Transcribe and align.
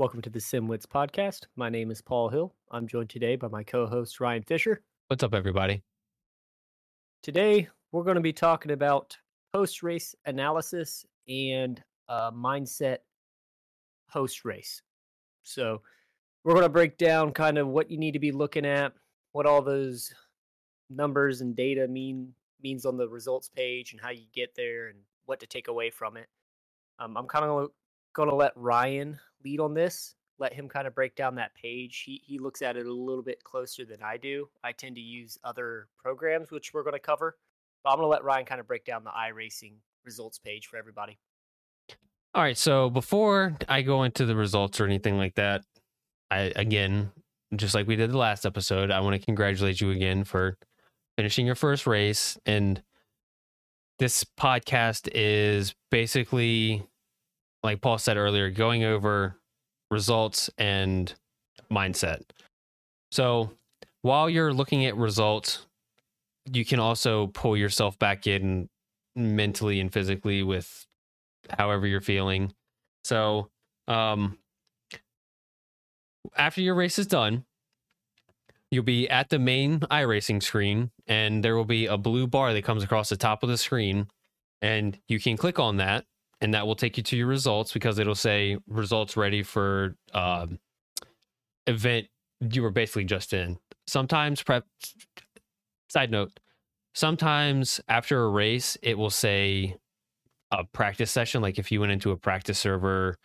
Welcome 0.00 0.22
to 0.22 0.30
the 0.30 0.38
SimWits 0.38 0.86
podcast. 0.86 1.40
My 1.56 1.68
name 1.68 1.90
is 1.90 2.00
Paul 2.00 2.30
Hill. 2.30 2.54
I'm 2.70 2.86
joined 2.86 3.10
today 3.10 3.36
by 3.36 3.48
my 3.48 3.62
co 3.62 3.86
host, 3.86 4.18
Ryan 4.18 4.42
Fisher. 4.42 4.80
What's 5.08 5.22
up, 5.22 5.34
everybody? 5.34 5.82
Today, 7.22 7.68
we're 7.92 8.04
going 8.04 8.14
to 8.14 8.22
be 8.22 8.32
talking 8.32 8.72
about 8.72 9.14
post 9.52 9.82
race 9.82 10.14
analysis 10.24 11.04
and 11.28 11.82
uh, 12.08 12.30
mindset 12.30 13.00
post 14.10 14.46
race. 14.46 14.80
So, 15.42 15.82
we're 16.44 16.54
going 16.54 16.64
to 16.64 16.70
break 16.70 16.96
down 16.96 17.32
kind 17.32 17.58
of 17.58 17.68
what 17.68 17.90
you 17.90 17.98
need 17.98 18.12
to 18.12 18.18
be 18.18 18.32
looking 18.32 18.64
at, 18.64 18.94
what 19.32 19.44
all 19.44 19.60
those 19.60 20.14
numbers 20.88 21.42
and 21.42 21.54
data 21.54 21.86
mean 21.86 22.32
means 22.62 22.86
on 22.86 22.96
the 22.96 23.06
results 23.06 23.50
page, 23.50 23.92
and 23.92 24.00
how 24.00 24.08
you 24.08 24.24
get 24.32 24.54
there, 24.56 24.88
and 24.88 24.98
what 25.26 25.40
to 25.40 25.46
take 25.46 25.68
away 25.68 25.90
from 25.90 26.16
it. 26.16 26.28
Um, 26.98 27.18
I'm 27.18 27.26
kind 27.26 27.44
of 27.44 27.68
to 28.28 28.34
let 28.34 28.52
Ryan 28.56 29.18
lead 29.44 29.60
on 29.60 29.74
this. 29.74 30.14
Let 30.38 30.54
him 30.54 30.68
kind 30.68 30.86
of 30.86 30.94
break 30.94 31.16
down 31.16 31.34
that 31.34 31.54
page. 31.54 32.02
He 32.06 32.22
he 32.24 32.38
looks 32.38 32.62
at 32.62 32.76
it 32.76 32.86
a 32.86 32.92
little 32.92 33.22
bit 33.22 33.44
closer 33.44 33.84
than 33.84 34.02
I 34.02 34.16
do. 34.16 34.48
I 34.64 34.72
tend 34.72 34.96
to 34.96 35.02
use 35.02 35.38
other 35.44 35.88
programs, 35.98 36.50
which 36.50 36.72
we're 36.72 36.82
to 36.94 36.98
cover. 36.98 37.36
But 37.84 37.90
I'm 37.90 37.98
to 38.00 38.06
let 38.06 38.24
Ryan 38.24 38.46
kind 38.46 38.60
of 38.60 38.66
break 38.66 38.84
down 38.84 39.04
the 39.04 39.10
iRacing 39.10 39.74
results 40.04 40.38
page 40.38 40.66
for 40.66 40.76
everybody. 40.76 41.18
All 42.34 42.42
right. 42.42 42.56
So 42.56 42.90
before 42.90 43.56
I 43.68 43.82
go 43.82 44.04
into 44.04 44.24
the 44.24 44.36
results 44.36 44.80
or 44.80 44.84
anything 44.84 45.18
like 45.18 45.34
that, 45.34 45.62
I 46.30 46.52
again, 46.56 47.10
just 47.56 47.74
like 47.74 47.86
we 47.86 47.96
did 47.96 48.12
the 48.12 48.18
last 48.18 48.46
episode, 48.46 48.90
I 48.90 49.00
want 49.00 49.20
to 49.20 49.24
congratulate 49.24 49.80
you 49.80 49.90
again 49.90 50.24
for 50.24 50.56
finishing 51.16 51.44
your 51.44 51.54
first 51.54 51.86
race. 51.86 52.38
And 52.46 52.82
this 53.98 54.24
podcast 54.24 55.08
is 55.12 55.74
basically, 55.90 56.86
like 57.62 57.80
Paul 57.80 57.98
said 57.98 58.16
earlier, 58.16 58.50
going 58.50 58.84
over 58.84 59.36
results 59.90 60.50
and 60.58 61.12
mindset. 61.70 62.22
So 63.12 63.52
while 64.02 64.30
you're 64.30 64.52
looking 64.52 64.86
at 64.86 64.96
results, 64.96 65.66
you 66.52 66.64
can 66.64 66.78
also 66.78 67.28
pull 67.28 67.56
yourself 67.56 67.98
back 67.98 68.26
in 68.26 68.68
mentally 69.14 69.80
and 69.80 69.92
physically 69.92 70.42
with 70.42 70.86
however 71.50 71.86
you're 71.86 72.00
feeling. 72.00 72.52
So, 73.04 73.48
um, 73.88 74.38
after 76.36 76.60
your 76.60 76.74
race 76.74 76.98
is 76.98 77.06
done, 77.06 77.44
you'll 78.70 78.84
be 78.84 79.08
at 79.08 79.30
the 79.30 79.38
main 79.38 79.80
iRacing 79.80 80.42
screen, 80.42 80.90
and 81.06 81.42
there 81.44 81.56
will 81.56 81.64
be 81.64 81.86
a 81.86 81.96
blue 81.96 82.26
bar 82.26 82.52
that 82.52 82.62
comes 82.62 82.84
across 82.84 83.08
the 83.08 83.16
top 83.16 83.42
of 83.42 83.48
the 83.48 83.58
screen, 83.58 84.08
and 84.62 84.98
you 85.08 85.18
can 85.18 85.36
click 85.36 85.58
on 85.58 85.76
that, 85.78 86.04
and 86.40 86.54
that 86.54 86.66
will 86.66 86.74
take 86.74 86.96
you 86.96 87.02
to 87.02 87.16
your 87.16 87.26
results 87.26 87.72
because 87.72 87.98
it'll 87.98 88.14
say 88.14 88.56
results 88.66 89.16
ready 89.16 89.42
for 89.42 89.96
um, 90.14 90.58
event 91.66 92.06
you 92.50 92.62
were 92.62 92.70
basically 92.70 93.04
just 93.04 93.32
in. 93.32 93.58
Sometimes 93.86 94.42
prep. 94.42 94.64
Side 95.88 96.10
note: 96.10 96.32
sometimes 96.94 97.80
after 97.88 98.22
a 98.24 98.28
race, 98.28 98.76
it 98.82 98.96
will 98.96 99.10
say 99.10 99.76
a 100.50 100.64
practice 100.64 101.10
session. 101.10 101.42
Like 101.42 101.58
if 101.58 101.70
you 101.70 101.80
went 101.80 101.92
into 101.92 102.12
a 102.12 102.16
practice 102.16 102.58
server 102.58 103.16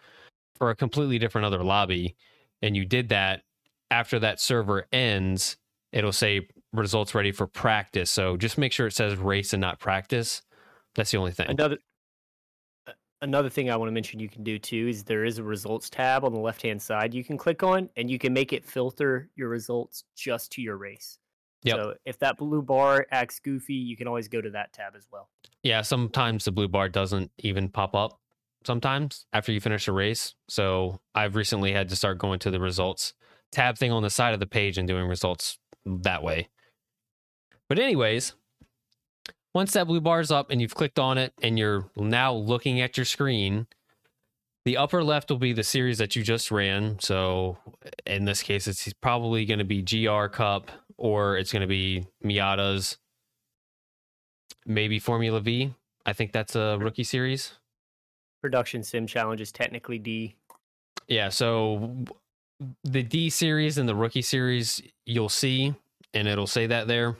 or 0.59 0.69
a 0.69 0.75
completely 0.75 1.19
different 1.19 1.45
other 1.45 1.63
lobby, 1.63 2.15
and 2.61 2.75
you 2.75 2.85
did 2.85 3.09
that 3.09 3.43
after 3.91 4.19
that 4.19 4.39
server 4.39 4.87
ends, 4.91 5.57
it'll 5.91 6.11
say 6.11 6.47
results 6.73 7.15
ready 7.15 7.31
for 7.31 7.47
practice. 7.47 8.09
So 8.11 8.35
just 8.35 8.57
make 8.57 8.71
sure 8.71 8.87
it 8.87 8.93
says 8.93 9.15
race 9.15 9.53
and 9.53 9.61
not 9.61 9.79
practice. 9.79 10.41
That's 10.95 11.11
the 11.11 11.17
only 11.17 11.31
thing. 11.31 11.47
Another 11.49 11.77
another 13.25 13.49
thing 13.49 13.69
I 13.69 13.75
want 13.75 13.89
to 13.89 13.93
mention 13.93 14.19
you 14.19 14.29
can 14.29 14.43
do 14.43 14.57
too 14.57 14.87
is 14.87 15.03
there 15.03 15.25
is 15.25 15.37
a 15.37 15.43
results 15.43 15.89
tab 15.89 16.23
on 16.23 16.33
the 16.33 16.39
left 16.39 16.61
hand 16.61 16.81
side 16.81 17.13
you 17.13 17.23
can 17.23 17.37
click 17.37 17.63
on 17.63 17.89
and 17.97 18.09
you 18.09 18.17
can 18.17 18.31
make 18.31 18.53
it 18.53 18.63
filter 18.63 19.29
your 19.35 19.49
results 19.49 20.03
just 20.15 20.51
to 20.53 20.61
your 20.61 20.77
race. 20.77 21.19
Yep. 21.63 21.75
So 21.75 21.93
if 22.05 22.19
that 22.19 22.37
blue 22.37 22.61
bar 22.61 23.07
acts 23.11 23.39
goofy, 23.39 23.73
you 23.73 23.97
can 23.97 24.07
always 24.07 24.27
go 24.27 24.39
to 24.39 24.51
that 24.51 24.71
tab 24.71 24.93
as 24.95 25.07
well. 25.11 25.29
Yeah, 25.63 25.81
sometimes 25.81 26.45
the 26.45 26.51
blue 26.51 26.67
bar 26.67 26.87
doesn't 26.89 27.31
even 27.39 27.69
pop 27.69 27.95
up 27.95 28.19
sometimes 28.65 29.25
after 29.33 29.51
you 29.51 29.59
finish 29.59 29.87
a 29.87 29.91
race. 29.91 30.35
So 30.47 31.01
I've 31.13 31.35
recently 31.35 31.71
had 31.73 31.89
to 31.89 31.95
start 31.95 32.19
going 32.19 32.39
to 32.39 32.51
the 32.51 32.59
results 32.59 33.13
tab 33.51 33.77
thing 33.77 33.91
on 33.91 34.03
the 34.03 34.09
side 34.09 34.33
of 34.33 34.39
the 34.39 34.47
page 34.47 34.77
and 34.77 34.87
doing 34.87 35.07
results 35.07 35.57
that 35.85 36.23
way. 36.23 36.49
But, 37.67 37.79
anyways, 37.79 38.33
once 39.55 39.71
that 39.71 39.87
blue 39.87 40.01
bar 40.01 40.19
is 40.19 40.31
up 40.31 40.51
and 40.51 40.61
you've 40.61 40.75
clicked 40.75 40.99
on 40.99 41.17
it 41.17 41.33
and 41.41 41.57
you're 41.57 41.89
now 41.95 42.33
looking 42.33 42.81
at 42.81 42.97
your 42.97 43.05
screen, 43.05 43.65
the 44.65 44.75
upper 44.75 45.01
left 45.01 45.29
will 45.29 45.37
be 45.37 45.53
the 45.53 45.63
series 45.63 45.97
that 45.97 46.13
you 46.13 46.21
just 46.21 46.51
ran. 46.51 46.99
So, 46.99 47.57
in 48.05 48.25
this 48.25 48.43
case, 48.43 48.67
it's 48.67 48.91
probably 49.01 49.45
going 49.45 49.59
to 49.59 49.65
be 49.65 49.81
GR 49.81 50.25
Cup 50.25 50.71
or 50.97 51.37
it's 51.37 51.53
going 51.53 51.61
to 51.61 51.67
be 51.67 52.05
Miata's, 52.21 52.97
maybe 54.65 54.99
Formula 54.99 55.39
V. 55.39 55.73
I 56.05 56.11
think 56.11 56.33
that's 56.33 56.55
a 56.55 56.77
rookie 56.79 57.05
series. 57.05 57.53
Production 58.41 58.83
Sim 58.83 59.07
Challenge 59.07 59.39
is 59.39 59.53
technically 59.53 59.99
D. 59.99 60.35
Yeah, 61.07 61.29
so 61.29 61.95
the 62.83 63.03
D 63.03 63.29
series 63.29 63.77
and 63.77 63.87
the 63.87 63.95
rookie 63.95 64.21
series, 64.21 64.81
you'll 65.05 65.29
see, 65.29 65.73
and 66.13 66.27
it'll 66.27 66.45
say 66.45 66.67
that 66.67 66.89
there. 66.89 67.15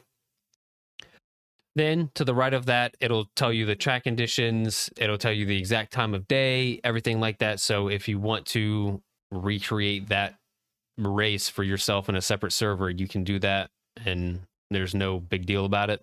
Then 1.76 2.10
to 2.16 2.24
the 2.24 2.34
right 2.34 2.54
of 2.54 2.68
that, 2.68 2.96
it'll 3.02 3.30
tell 3.36 3.52
you 3.52 3.66
the 3.66 3.76
track 3.76 4.04
conditions, 4.04 4.90
it'll 4.98 5.18
tell 5.18 5.34
you 5.34 5.46
the 5.46 5.58
exact 5.58 5.92
time 5.92 6.14
of 6.14 6.28
day, 6.28 6.80
everything 6.84 7.20
like 7.20 7.40
that. 7.40 7.60
So 7.60 7.90
if 7.90 8.08
you 8.08 8.18
want 8.18 8.46
to 8.48 9.02
recreate 9.32 10.08
that 10.08 10.36
race 10.98 11.50
for 11.50 11.64
yourself 11.64 12.08
in 12.08 12.16
a 12.16 12.22
separate 12.22 12.54
server, 12.54 12.90
you 12.90 13.08
can 13.10 13.26
do 13.26 13.40
that, 13.40 13.70
and 14.06 14.42
there's 14.72 14.96
no 14.96 15.20
big 15.20 15.46
deal 15.46 15.66
about 15.66 15.90
it. 15.90 16.02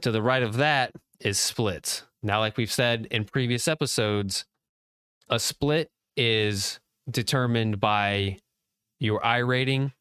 To 0.00 0.10
the 0.10 0.22
right 0.22 0.42
of 0.42 0.56
that 0.56 0.92
is 1.20 1.38
splits. 1.38 2.02
Now, 2.22 2.40
like 2.40 2.56
we've 2.56 2.72
said 2.72 3.06
in 3.10 3.24
previous 3.24 3.68
episodes, 3.68 4.46
a 5.28 5.38
split 5.38 5.90
is 6.16 6.80
determined 7.10 7.80
by 7.80 8.38
your 8.98 9.20
iRating 9.20 9.92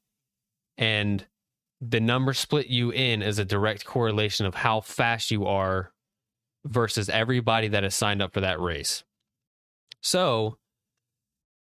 and 0.78 1.26
the 1.90 2.00
number 2.00 2.34
split 2.34 2.68
you 2.68 2.92
in 2.92 3.22
is 3.22 3.40
a 3.40 3.46
direct 3.46 3.86
correlation 3.86 4.46
of 4.46 4.56
how 4.56 4.82
fast 4.82 5.32
you 5.32 5.46
are 5.46 5.92
versus 6.66 7.10
everybody 7.10 7.68
that 7.68 7.84
has 7.84 7.96
signed 7.96 8.22
up 8.22 8.34
for 8.34 8.42
that 8.42 8.60
race. 8.60 9.04
So 10.02 10.58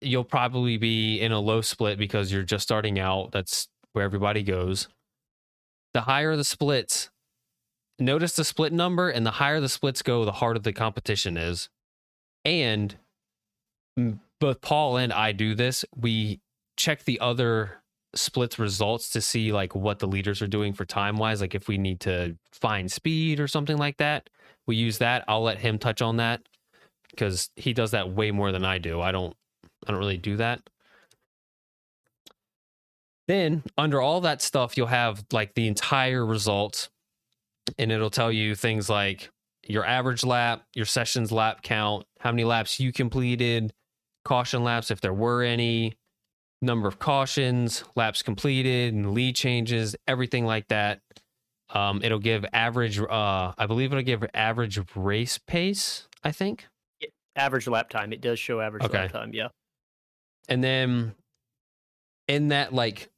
you'll 0.02 0.24
probably 0.24 0.78
be 0.78 1.20
in 1.20 1.32
a 1.32 1.40
low 1.40 1.62
split 1.62 1.98
because 1.98 2.32
you're 2.32 2.44
just 2.44 2.64
starting 2.64 3.00
out. 3.00 3.32
That's 3.32 3.68
where 3.94 4.04
everybody 4.04 4.44
goes. 4.44 4.88
The 5.94 6.02
higher 6.02 6.36
the 6.36 6.44
splits, 6.44 7.10
notice 8.00 8.36
the 8.36 8.46
split 8.46 8.74
number, 8.74 9.10
and 9.10 9.26
the 9.26 9.32
higher 9.32 9.60
the 9.60 9.70
splits 9.70 10.02
go, 10.02 10.26
the 10.26 10.32
harder 10.32 10.60
the 10.60 10.74
competition 10.74 11.38
is. 11.38 11.70
And 12.44 12.96
mm, 14.00 14.20
both 14.40 14.62
Paul 14.62 14.98
and 14.98 15.14
I 15.14 15.32
do 15.34 15.54
this. 15.54 15.86
We 15.96 16.40
check 16.78 17.04
the 17.04 17.20
other 17.20 17.81
splits 18.14 18.60
results 18.60 19.10
to 19.10 19.22
see 19.22 19.52
like 19.52 19.74
what 19.74 20.00
the 20.00 20.08
leaders 20.08 20.42
are 20.42 20.48
doing 20.48 20.74
for 20.74 20.84
time 20.84 21.18
wise 21.18 21.40
like 21.40 21.56
if 21.56 21.68
we 21.68 21.78
need 21.78 22.00
to 22.00 22.36
find 22.52 22.92
speed 22.92 23.40
or 23.40 23.48
something 23.48 23.78
like 23.78 23.98
that 23.98 24.30
we 24.68 24.76
use 24.76 25.00
that. 25.00 25.24
I'll 25.28 25.44
let 25.44 25.60
him 25.60 25.78
touch 25.78 26.02
on 26.02 26.18
that 26.18 26.42
because 27.10 27.50
he 27.56 27.74
does 27.74 27.92
that 27.92 28.12
way 28.12 28.32
more 28.32 28.52
than 28.52 28.66
i 28.66 28.78
do. 28.78 29.02
I 29.02 29.12
don't 29.12 29.36
i 29.88 29.92
don't 29.92 30.00
really 30.00 30.18
do 30.18 30.38
that. 30.38 30.62
Then 33.28 33.64
under 33.78 34.02
all 34.02 34.22
that 34.22 34.42
stuff 34.42 34.78
you'll 34.78 34.88
have 34.88 35.24
like 35.32 35.54
the 35.56 35.68
entire 35.68 36.26
results 36.26 36.90
and 37.78 37.92
it'll 37.92 38.10
tell 38.10 38.32
you 38.32 38.56
things 38.56 38.90
like 38.90 39.30
your 39.68 39.86
average 39.86 40.24
lap 40.24 40.64
your 40.74 40.86
sessions 40.86 41.32
lap 41.32 41.62
count 41.62 42.06
how 42.20 42.32
many 42.32 42.44
laps 42.44 42.80
you 42.80 42.92
completed 42.92 43.72
caution 44.24 44.64
laps 44.64 44.92
if 44.92 45.02
there 45.02 45.14
were 45.14 45.44
any, 45.44 45.94
number 46.62 46.88
of 46.88 47.00
cautions, 47.00 47.84
laps 47.96 48.22
completed, 48.22 48.94
and 48.94 49.14
lead 49.14 49.36
changes, 49.36 49.96
everything 50.08 50.46
like 50.46 50.68
that. 50.68 51.02
Um, 51.70 52.02
it'll 52.04 52.20
give 52.20 52.46
average. 52.54 53.00
Uh, 53.00 53.54
I 53.58 53.66
believe 53.66 53.92
it'll 53.92 54.04
give 54.04 54.24
average 54.34 54.80
race 54.96 55.38
pace. 55.38 56.08
I 56.24 56.32
think 56.32 56.68
average 57.36 57.68
lap 57.68 57.90
time. 57.90 58.14
It 58.14 58.22
does 58.22 58.40
show 58.40 58.60
average 58.60 58.84
okay. 58.84 59.04
lap 59.04 59.12
time. 59.12 59.32
Yeah. 59.34 59.48
And 60.50 60.64
then 60.64 61.16
in 62.28 62.50
that 62.50 62.74
like 62.74 63.10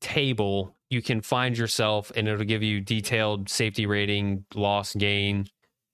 table, 0.00 0.76
you 0.90 1.02
can 1.02 1.20
find 1.22 1.56
yourself, 1.56 2.12
and 2.14 2.28
it'll 2.28 2.44
give 2.44 2.62
you 2.62 2.80
detailed 2.80 3.48
safety 3.48 3.86
rating, 3.86 4.44
loss, 4.54 4.94
gain. 4.94 5.46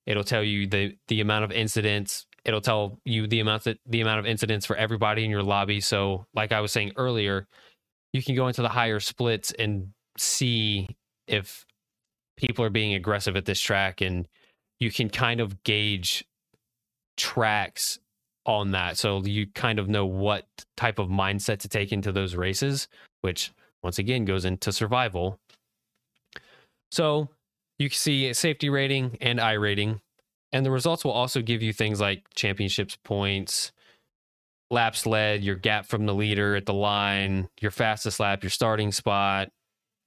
It'll 0.06 0.24
tell 0.24 0.42
you 0.42 0.66
the 0.66 0.96
the 1.08 1.20
amount 1.20 1.44
of 1.44 1.52
incidents, 1.52 2.26
it'll 2.48 2.62
tell 2.62 2.98
you 3.04 3.26
the 3.26 3.40
amount 3.40 3.64
that 3.64 3.78
the 3.86 4.00
amount 4.00 4.20
of 4.20 4.26
incidents 4.26 4.64
for 4.64 4.74
everybody 4.74 5.22
in 5.22 5.30
your 5.30 5.42
lobby. 5.42 5.80
So, 5.80 6.24
like 6.34 6.50
I 6.50 6.60
was 6.62 6.72
saying 6.72 6.92
earlier, 6.96 7.46
you 8.14 8.22
can 8.22 8.34
go 8.34 8.48
into 8.48 8.62
the 8.62 8.70
higher 8.70 9.00
splits 9.00 9.52
and 9.52 9.88
see 10.16 10.88
if 11.26 11.66
people 12.38 12.64
are 12.64 12.70
being 12.70 12.94
aggressive 12.94 13.36
at 13.36 13.44
this 13.44 13.60
track, 13.60 14.00
and 14.00 14.26
you 14.80 14.90
can 14.90 15.10
kind 15.10 15.40
of 15.40 15.62
gauge 15.62 16.24
tracks 17.18 17.98
on 18.46 18.70
that. 18.70 18.96
So 18.96 19.22
you 19.24 19.46
kind 19.54 19.78
of 19.78 19.88
know 19.88 20.06
what 20.06 20.46
type 20.76 20.98
of 20.98 21.08
mindset 21.08 21.58
to 21.60 21.68
take 21.68 21.92
into 21.92 22.12
those 22.12 22.34
races, 22.34 22.88
which 23.20 23.52
once 23.82 23.98
again 23.98 24.24
goes 24.24 24.46
into 24.46 24.72
survival. 24.72 25.38
So 26.90 27.28
you 27.78 27.90
can 27.90 27.96
see 27.96 28.32
safety 28.32 28.70
rating 28.70 29.18
and 29.20 29.38
iRating. 29.38 30.00
And 30.52 30.64
the 30.64 30.70
results 30.70 31.04
will 31.04 31.12
also 31.12 31.42
give 31.42 31.62
you 31.62 31.72
things 31.72 32.00
like 32.00 32.22
championships 32.34 32.96
points, 33.04 33.72
laps 34.70 35.06
led, 35.06 35.44
your 35.44 35.56
gap 35.56 35.86
from 35.86 36.06
the 36.06 36.14
leader 36.14 36.56
at 36.56 36.66
the 36.66 36.74
line, 36.74 37.48
your 37.60 37.70
fastest 37.70 38.18
lap, 38.18 38.42
your 38.42 38.50
starting 38.50 38.92
spot. 38.92 39.50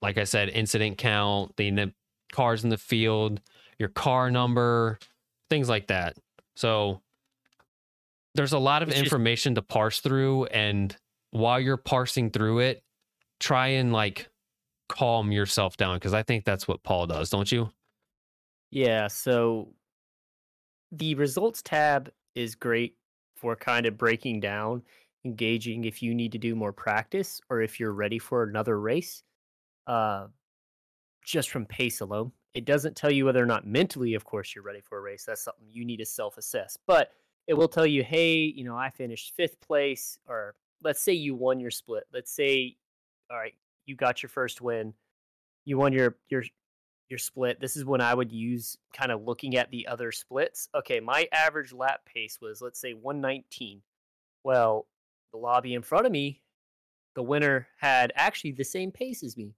Like 0.02 0.18
I 0.18 0.24
said, 0.24 0.50
incident 0.50 0.98
count, 0.98 1.56
the 1.58 1.94
cars 2.34 2.64
in 2.64 2.70
the 2.72 2.78
field, 2.78 3.40
your 3.78 3.90
car 3.90 4.32
number, 4.32 4.98
things 5.50 5.70
like 5.70 5.88
that. 5.88 6.18
So 6.56 7.02
there's 8.34 8.54
a 8.54 8.60
lot 8.60 8.82
of 8.82 8.90
it's 8.90 9.00
information 9.00 9.54
just... 9.54 9.68
to 9.68 9.74
parse 9.74 10.00
through. 10.00 10.46
And 10.46 10.96
while 11.30 11.60
you're 11.60 11.78
parsing 11.78 12.32
through 12.32 12.60
it, 12.60 12.84
try 13.40 13.68
and 13.68 13.94
like 13.94 14.30
calm 14.90 15.32
yourself 15.32 15.78
down 15.78 15.98
because 15.98 16.14
I 16.14 16.24
think 16.24 16.46
that's 16.46 16.68
what 16.68 16.82
Paul 16.84 17.08
does, 17.08 17.30
don't 17.30 17.52
you? 17.52 17.70
Yeah. 18.72 19.08
So 19.08 19.70
the 20.92 21.16
results 21.16 21.62
tab 21.62 22.12
is 22.36 22.56
great 22.56 22.96
for 23.36 23.56
kind 23.56 23.86
of 23.86 23.98
breaking 23.98 24.40
down, 24.40 24.84
engaging 25.26 25.86
if 25.86 26.02
you 26.02 26.14
need 26.14 26.32
to 26.32 26.38
do 26.38 26.56
more 26.56 26.74
practice 26.74 27.42
or 27.50 27.62
if 27.62 27.80
you're 27.80 27.94
ready 27.94 28.20
for 28.20 28.44
another 28.44 28.80
race. 28.80 29.24
Uh, 29.88 30.28
just 31.24 31.50
from 31.50 31.66
pace 31.66 32.02
alone, 32.02 32.32
it 32.54 32.66
doesn't 32.66 32.96
tell 32.96 33.12
you 33.12 33.26
whether 33.26 33.42
or 33.42 33.46
not 33.46 33.66
mentally, 33.66 34.14
of 34.14 34.26
course, 34.26 34.54
you're 34.54 34.64
ready 34.64 34.82
for 34.82 34.98
a 34.98 35.02
race. 35.02 35.24
That's 35.26 35.44
something 35.44 35.68
you 35.70 35.86
need 35.86 35.98
to 35.98 36.06
self 36.06 36.38
assess. 36.38 36.78
But 36.88 37.12
it 37.48 37.54
will 37.54 37.68
tell 37.68 37.86
you, 37.86 38.04
hey, 38.04 38.38
you 38.38 38.64
know, 38.64 38.76
I 38.76 38.90
finished 38.90 39.34
fifth 39.36 39.60
place, 39.62 40.18
or 40.28 40.56
let's 40.84 41.02
say 41.02 41.14
you 41.14 41.36
won 41.36 41.60
your 41.60 41.72
split. 41.72 42.04
Let's 42.14 42.32
say, 42.32 42.78
all 43.30 43.38
right, 43.38 43.54
you 43.86 43.96
got 43.96 44.22
your 44.22 44.30
first 44.30 44.62
win, 44.62 44.94
you 45.66 45.78
won 45.78 45.94
your 45.94 46.18
your 46.30 46.44
your 47.12 47.20
split. 47.20 47.60
This 47.60 47.76
is 47.76 47.86
when 47.86 48.02
I 48.02 48.14
would 48.14 48.32
use 48.32 48.78
kind 48.94 49.12
of 49.12 49.24
looking 49.24 49.58
at 49.58 49.70
the 49.70 49.86
other 49.88 50.12
splits. 50.12 50.70
Okay, 50.74 51.00
my 51.00 51.28
average 51.32 51.74
lap 51.74 52.02
pace 52.06 52.40
was 52.42 52.62
let's 52.62 52.80
say 52.80 52.94
119. 52.94 53.82
Well, 54.44 54.88
the 55.32 55.38
lobby 55.38 55.76
in 55.76 55.84
front 55.84 56.06
of 56.08 56.12
me, 56.12 56.42
the 57.16 57.24
winner 57.24 57.68
had 57.78 58.12
actually 58.16 58.54
the 58.54 58.64
same 58.64 58.92
pace 58.92 59.24
as 59.24 59.38
me. 59.38 59.54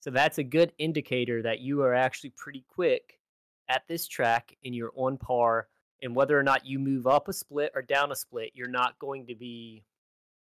So 0.00 0.10
that's 0.10 0.38
a 0.38 0.44
good 0.44 0.72
indicator 0.78 1.42
that 1.42 1.60
you 1.60 1.82
are 1.82 1.94
actually 1.94 2.30
pretty 2.36 2.64
quick 2.68 3.18
at 3.68 3.82
this 3.88 4.06
track 4.06 4.56
and 4.64 4.74
you're 4.74 4.92
on 4.94 5.16
par. 5.16 5.68
And 6.02 6.14
whether 6.16 6.38
or 6.38 6.42
not 6.42 6.66
you 6.66 6.78
move 6.78 7.06
up 7.06 7.28
a 7.28 7.32
split 7.32 7.72
or 7.74 7.82
down 7.82 8.10
a 8.10 8.16
split, 8.16 8.50
you're 8.54 8.68
not 8.68 8.98
going 8.98 9.26
to 9.28 9.36
be 9.36 9.84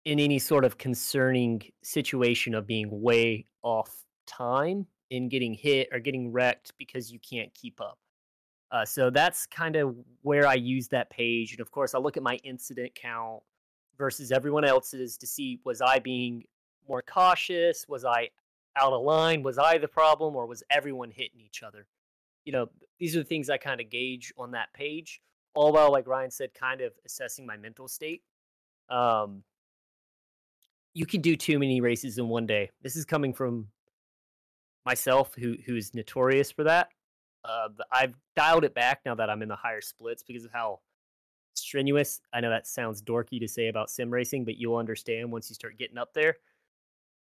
in 0.04 0.18
any 0.18 0.38
sort 0.38 0.64
of 0.64 0.78
concerning 0.78 1.62
situation 1.82 2.54
of 2.54 2.66
being 2.66 3.02
way 3.02 3.46
off 3.62 4.04
time 4.26 4.86
in 5.12 5.28
getting 5.28 5.52
hit 5.52 5.88
or 5.92 6.00
getting 6.00 6.32
wrecked 6.32 6.72
because 6.78 7.12
you 7.12 7.18
can't 7.18 7.52
keep 7.52 7.80
up. 7.82 7.98
Uh, 8.70 8.82
so 8.86 9.10
that's 9.10 9.44
kind 9.44 9.76
of 9.76 9.94
where 10.22 10.46
I 10.46 10.54
use 10.54 10.88
that 10.88 11.10
page. 11.10 11.52
And 11.52 11.60
of 11.60 11.70
course, 11.70 11.94
I 11.94 11.98
look 11.98 12.16
at 12.16 12.22
my 12.22 12.36
incident 12.36 12.94
count 12.94 13.42
versus 13.98 14.32
everyone 14.32 14.64
else's 14.64 15.18
to 15.18 15.26
see 15.26 15.60
was 15.66 15.82
I 15.82 15.98
being 15.98 16.44
more 16.88 17.02
cautious? 17.02 17.84
Was 17.86 18.06
I 18.06 18.30
out 18.74 18.94
of 18.94 19.02
line? 19.02 19.42
Was 19.42 19.58
I 19.58 19.76
the 19.76 19.86
problem 19.86 20.34
or 20.34 20.46
was 20.46 20.62
everyone 20.70 21.10
hitting 21.10 21.40
each 21.40 21.62
other? 21.62 21.86
You 22.46 22.52
know, 22.52 22.70
these 22.98 23.14
are 23.14 23.18
the 23.18 23.26
things 23.26 23.50
I 23.50 23.58
kind 23.58 23.82
of 23.82 23.90
gauge 23.90 24.32
on 24.38 24.52
that 24.52 24.72
page. 24.72 25.20
All 25.54 25.72
while, 25.72 25.92
like 25.92 26.08
Ryan 26.08 26.30
said, 26.30 26.54
kind 26.54 26.80
of 26.80 26.94
assessing 27.04 27.44
my 27.44 27.58
mental 27.58 27.86
state. 27.86 28.22
Um, 28.88 29.42
you 30.94 31.04
can 31.04 31.20
do 31.20 31.36
too 31.36 31.58
many 31.58 31.82
races 31.82 32.16
in 32.16 32.28
one 32.28 32.46
day. 32.46 32.70
This 32.82 32.96
is 32.96 33.04
coming 33.04 33.34
from 33.34 33.68
myself, 34.84 35.34
who 35.34 35.56
who 35.66 35.76
is 35.76 35.94
notorious 35.94 36.50
for 36.50 36.64
that. 36.64 36.88
Uh, 37.44 37.68
I've 37.90 38.14
dialed 38.36 38.64
it 38.64 38.74
back 38.74 39.00
now 39.04 39.14
that 39.16 39.28
I'm 39.28 39.42
in 39.42 39.48
the 39.48 39.56
higher 39.56 39.80
splits 39.80 40.22
because 40.22 40.44
of 40.44 40.52
how 40.52 40.80
strenuous. 41.54 42.20
I 42.32 42.40
know 42.40 42.50
that 42.50 42.66
sounds 42.66 43.02
dorky 43.02 43.40
to 43.40 43.48
say 43.48 43.68
about 43.68 43.90
sim 43.90 44.10
racing, 44.10 44.44
but 44.44 44.56
you'll 44.56 44.76
understand 44.76 45.32
once 45.32 45.50
you 45.50 45.54
start 45.54 45.78
getting 45.78 45.98
up 45.98 46.14
there 46.14 46.36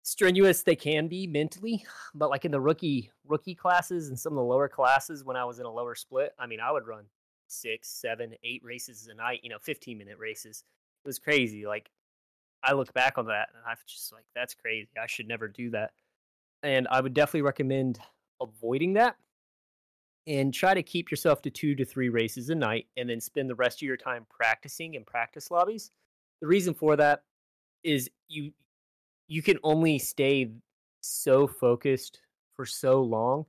strenuous 0.06 0.62
they 0.62 0.76
can 0.76 1.08
be 1.08 1.26
mentally 1.26 1.84
but 2.14 2.30
like 2.30 2.44
in 2.44 2.52
the 2.52 2.60
rookie 2.60 3.10
rookie 3.26 3.56
classes 3.56 4.08
and 4.08 4.16
some 4.16 4.34
of 4.34 4.36
the 4.36 4.42
lower 4.42 4.68
classes 4.68 5.24
when 5.24 5.36
i 5.36 5.44
was 5.44 5.58
in 5.58 5.66
a 5.66 5.70
lower 5.70 5.96
split 5.96 6.32
i 6.38 6.46
mean 6.46 6.60
i 6.60 6.70
would 6.70 6.86
run 6.86 7.04
six 7.48 7.88
seven 7.88 8.32
eight 8.44 8.62
races 8.64 9.08
a 9.10 9.14
night 9.14 9.40
you 9.42 9.50
know 9.50 9.58
15 9.60 9.98
minute 9.98 10.16
races 10.16 10.62
it 11.04 11.08
was 11.08 11.18
crazy 11.18 11.66
like 11.66 11.90
i 12.62 12.72
look 12.72 12.94
back 12.94 13.18
on 13.18 13.26
that 13.26 13.48
and 13.52 13.64
i'm 13.66 13.76
just 13.84 14.12
like 14.12 14.24
that's 14.32 14.54
crazy 14.54 14.86
i 15.02 15.08
should 15.08 15.26
never 15.26 15.48
do 15.48 15.70
that 15.70 15.90
and 16.66 16.86
i 16.90 17.00
would 17.00 17.14
definitely 17.14 17.42
recommend 17.42 17.98
avoiding 18.42 18.92
that 18.92 19.16
and 20.26 20.52
try 20.52 20.74
to 20.74 20.82
keep 20.82 21.10
yourself 21.10 21.40
to 21.40 21.50
two 21.50 21.74
to 21.74 21.84
three 21.84 22.08
races 22.08 22.50
a 22.50 22.54
night 22.54 22.86
and 22.96 23.08
then 23.08 23.20
spend 23.20 23.48
the 23.48 23.54
rest 23.54 23.78
of 23.78 23.86
your 23.86 23.96
time 23.96 24.26
practicing 24.28 24.94
in 24.94 25.04
practice 25.04 25.50
lobbies 25.50 25.90
the 26.40 26.46
reason 26.46 26.74
for 26.74 26.96
that 26.96 27.22
is 27.82 28.10
you 28.28 28.52
you 29.28 29.42
can 29.42 29.58
only 29.62 29.98
stay 29.98 30.50
so 31.00 31.46
focused 31.46 32.20
for 32.54 32.66
so 32.66 33.02
long. 33.02 33.46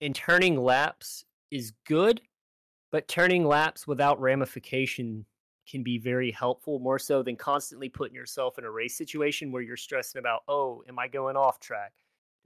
And 0.00 0.14
turning 0.14 0.60
laps 0.60 1.24
is 1.50 1.72
good, 1.86 2.20
but 2.90 3.08
turning 3.08 3.44
laps 3.44 3.86
without 3.86 4.20
ramification 4.20 5.26
can 5.70 5.82
be 5.82 5.98
very 5.98 6.30
helpful, 6.30 6.78
more 6.78 6.98
so 6.98 7.22
than 7.22 7.36
constantly 7.36 7.88
putting 7.88 8.14
yourself 8.14 8.58
in 8.58 8.64
a 8.64 8.70
race 8.70 8.96
situation 8.96 9.52
where 9.52 9.62
you're 9.62 9.76
stressing 9.76 10.18
about, 10.18 10.42
oh, 10.48 10.82
am 10.88 10.98
I 10.98 11.06
going 11.06 11.36
off 11.36 11.60
track? 11.60 11.92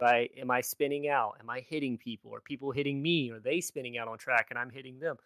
Am 0.01 0.09
I, 0.09 0.29
am 0.37 0.51
I 0.51 0.61
spinning 0.61 1.09
out? 1.09 1.37
Am 1.41 1.49
I 1.49 1.61
hitting 1.61 1.97
people? 1.97 2.35
Are 2.35 2.41
people 2.41 2.71
hitting 2.71 3.01
me? 3.01 3.31
Are 3.31 3.41
they 3.41 3.61
spinning 3.61 3.97
out 3.97 4.09
on 4.09 4.19
track 4.19 4.49
and 4.51 4.59
I'm 4.59 4.71
hitting 4.71 4.99
them? 4.99 5.17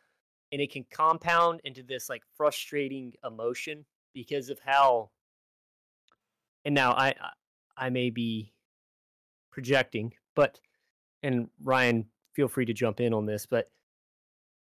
And 0.53 0.61
it 0.61 0.73
can 0.73 0.85
compound 0.91 1.61
into 1.65 1.83
this 1.83 2.09
like 2.09 2.23
frustrating 2.37 3.15
emotion 3.25 3.85
because 4.15 4.49
of 4.49 4.59
how 4.65 5.11
and 6.65 6.75
now 6.75 6.93
I 6.93 7.15
I 7.77 7.91
may 7.91 8.11
be 8.11 8.53
projecting, 9.51 10.13
but 10.35 10.61
and 11.23 11.49
Ryan, 11.63 12.07
feel 12.35 12.49
free 12.49 12.65
to 12.67 12.73
jump 12.73 13.01
in 13.01 13.13
on 13.13 13.27
this, 13.27 13.47
but 13.47 13.71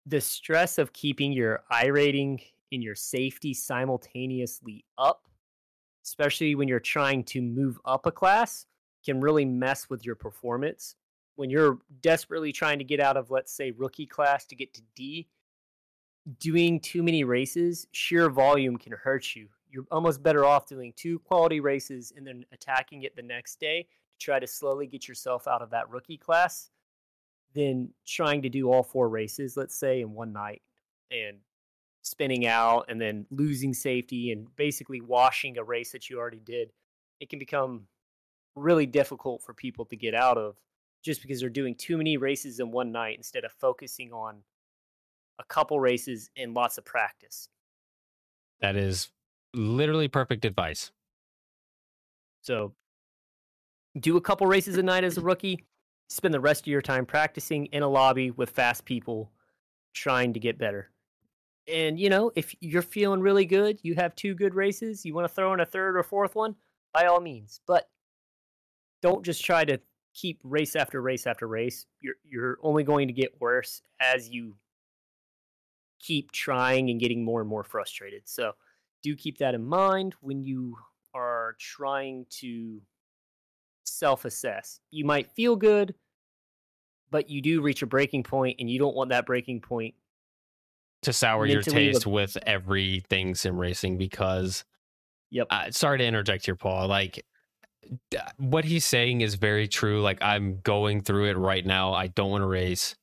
the 0.06 0.22
stress 0.22 0.78
of 0.78 0.94
keeping 0.94 1.32
your 1.32 1.64
iRating 1.72 2.42
and 2.72 2.84
your 2.84 2.96
safety 2.96 3.54
simultaneously 3.54 4.86
up, 4.98 5.28
especially 6.04 6.56
when 6.56 6.68
you're 6.68 6.80
trying 6.80 7.24
to 7.26 7.42
move 7.42 7.80
up 7.86 8.06
a 8.06 8.12
class, 8.12 8.66
can 9.06 9.22
really 9.22 9.46
mess 9.46 9.90
with 9.90 10.06
your 10.06 10.16
performance. 10.16 10.96
When 11.36 11.50
you're 11.50 11.80
desperately 12.02 12.52
trying 12.52 12.80
to 12.80 12.86
get 12.86 13.00
out 13.00 13.18
of, 13.18 13.30
let's 13.32 13.52
say, 13.52 13.72
rookie 13.72 14.06
class 14.06 14.46
to 14.48 14.56
get 14.56 14.74
to 14.74 14.82
D, 14.96 15.28
doing 16.40 16.80
too 16.80 17.04
many 17.04 17.24
races, 17.24 17.88
sheer 17.92 18.30
volume 18.30 18.78
can 18.78 18.94
hurt 18.94 19.36
you 19.36 19.48
you're 19.76 19.86
almost 19.92 20.24
better 20.24 20.46
off 20.46 20.66
doing 20.66 20.94
two 20.96 21.20
quality 21.20 21.60
races 21.60 22.14
and 22.16 22.26
then 22.26 22.46
attacking 22.54 23.04
it 23.04 23.16
the 23.16 23.22
next 23.22 23.60
day 23.60 23.84
to 23.84 24.26
try 24.26 24.40
to 24.40 24.48
slowly 24.48 24.88
get 24.88 25.08
yourself 25.08 25.48
out 25.48 25.62
of 25.62 25.70
that 25.70 25.90
rookie 25.90 26.18
class 26.18 26.70
than 27.54 27.90
trying 28.08 28.42
to 28.42 28.50
do 28.50 28.72
all 28.72 28.84
four 28.84 29.10
races, 29.10 29.58
let's 29.58 29.76
say, 29.76 30.02
in 30.02 30.14
one 30.14 30.32
night 30.32 30.62
and 31.12 31.38
spinning 32.06 32.46
out 32.46 32.86
and 32.88 33.02
then 33.02 33.26
losing 33.32 33.74
safety 33.74 34.32
and 34.32 34.48
basically 34.56 35.02
washing 35.02 35.58
a 35.58 35.64
race 35.64 35.92
that 35.92 36.08
you 36.08 36.20
already 36.20 36.40
did. 36.40 36.72
It 37.20 37.30
can 37.30 37.40
become 37.40 37.88
really 38.56 38.86
difficult 38.86 39.42
for 39.42 39.56
people 39.56 39.86
to 39.86 39.96
get 39.96 40.14
out 40.14 40.38
of 40.38 40.56
just 41.04 41.24
because 41.24 41.40
they're 41.40 41.50
doing 41.50 41.74
too 41.74 41.98
many 41.98 42.16
races 42.18 42.60
in 42.60 42.72
one 42.72 42.92
night 42.92 43.18
instead 43.18 43.44
of 43.44 43.52
focusing 43.54 44.14
on 44.14 44.44
a 45.40 45.44
couple 45.46 45.80
races 45.80 46.30
and 46.38 46.54
lots 46.54 46.78
of 46.78 46.86
practice. 46.86 47.50
That 48.62 48.76
is 48.76 49.10
literally 49.56 50.08
perfect 50.08 50.46
advice. 50.46 50.92
So 52.44 52.74
do 54.00 54.16
a 54.16 54.22
couple 54.22 54.46
races 54.46 54.78
a 54.78 54.84
night 54.84 55.04
as 55.04 55.18
a 55.18 55.22
rookie, 55.22 55.66
spend 56.10 56.36
the 56.36 56.40
rest 56.40 56.62
of 56.62 56.68
your 56.68 56.84
time 56.84 57.08
practicing 57.08 57.66
in 57.68 57.82
a 57.82 57.90
lobby 57.90 58.30
with 58.30 58.52
fast 58.52 58.86
people 58.86 59.32
trying 59.94 60.34
to 60.34 60.40
get 60.40 60.60
better. 60.60 60.92
And 61.68 62.00
you 62.00 62.10
know, 62.10 62.32
if 62.36 62.56
you're 62.60 62.82
feeling 62.82 63.22
really 63.22 63.46
good, 63.46 63.80
you 63.82 63.96
have 63.96 64.16
two 64.16 64.36
good 64.36 64.54
races, 64.54 65.06
you 65.06 65.14
want 65.14 65.28
to 65.28 65.34
throw 65.34 65.54
in 65.54 65.60
a 65.60 65.66
third 65.66 65.98
or 65.98 66.04
fourth 66.04 66.36
one, 66.36 66.56
by 66.94 67.06
all 67.06 67.20
means. 67.20 67.60
But 67.66 67.90
don't 69.02 69.24
just 69.24 69.44
try 69.44 69.66
to 69.66 69.80
keep 70.14 70.40
race 70.44 70.76
after 70.76 71.02
race 71.02 71.28
after 71.28 71.48
race. 71.48 71.86
You're 72.02 72.16
you're 72.24 72.58
only 72.62 72.84
going 72.84 73.08
to 73.08 73.14
get 73.14 73.40
worse 73.42 73.82
as 74.00 74.30
you 74.30 74.56
keep 76.00 76.32
trying 76.32 76.90
and 76.90 77.00
getting 77.00 77.24
more 77.24 77.42
and 77.42 77.50
more 77.50 77.64
frustrated. 77.64 78.24
So 78.26 78.54
do 79.04 79.16
keep 79.16 79.38
that 79.40 79.56
in 79.56 79.64
mind 79.64 80.16
when 80.22 80.44
you 80.44 80.78
are 81.14 81.56
trying 81.60 82.26
to 82.42 82.82
self 83.84 84.26
assess. 84.26 84.80
You 84.92 85.06
might 85.06 85.32
feel 85.32 85.56
good, 85.56 85.96
but 87.12 87.30
you 87.30 87.42
do 87.42 87.62
reach 87.62 87.82
a 87.82 87.88
breaking 87.88 88.24
point 88.24 88.58
and 88.60 88.70
you 88.70 88.80
don't 88.80 88.96
want 88.96 89.10
that 89.12 89.26
breaking 89.26 89.62
point 89.62 89.96
to 91.06 91.14
sour 91.14 91.46
your 91.46 91.62
taste 91.62 92.04
the- 92.04 92.10
with 92.10 92.38
everything 92.46 93.36
sim 93.36 93.58
racing 93.58 93.98
because 93.98 94.66
Yep. 95.32 95.48
uh, 95.50 95.72
sorry 95.72 95.98
to 96.00 96.06
interject 96.06 96.46
here 96.46 96.56
paul 96.56 96.88
like 96.88 97.26
what 98.38 98.66
he's 98.66 98.86
saying 98.86 99.22
is 99.22 99.36
very 99.36 99.68
true 99.68 100.02
like 100.02 100.22
i'm 100.22 100.60
going 100.62 101.02
through 101.02 101.26
it 101.30 101.38
right 101.38 101.66
now 101.66 101.94
i 101.94 102.08
don't 102.08 102.32
want 102.32 102.42
to 102.42 102.48
race 102.48 102.96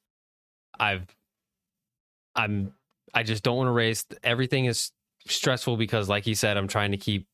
i've 0.78 1.06
i'm 2.34 2.72
i 3.14 3.22
just 3.22 3.42
don't 3.42 3.56
want 3.56 3.68
to 3.68 3.72
race 3.72 4.04
everything 4.22 4.64
is 4.64 4.90
stressful 5.26 5.76
because 5.76 6.08
like 6.08 6.24
he 6.24 6.34
said 6.34 6.56
i'm 6.56 6.68
trying 6.68 6.90
to 6.92 6.96
keep 6.96 7.26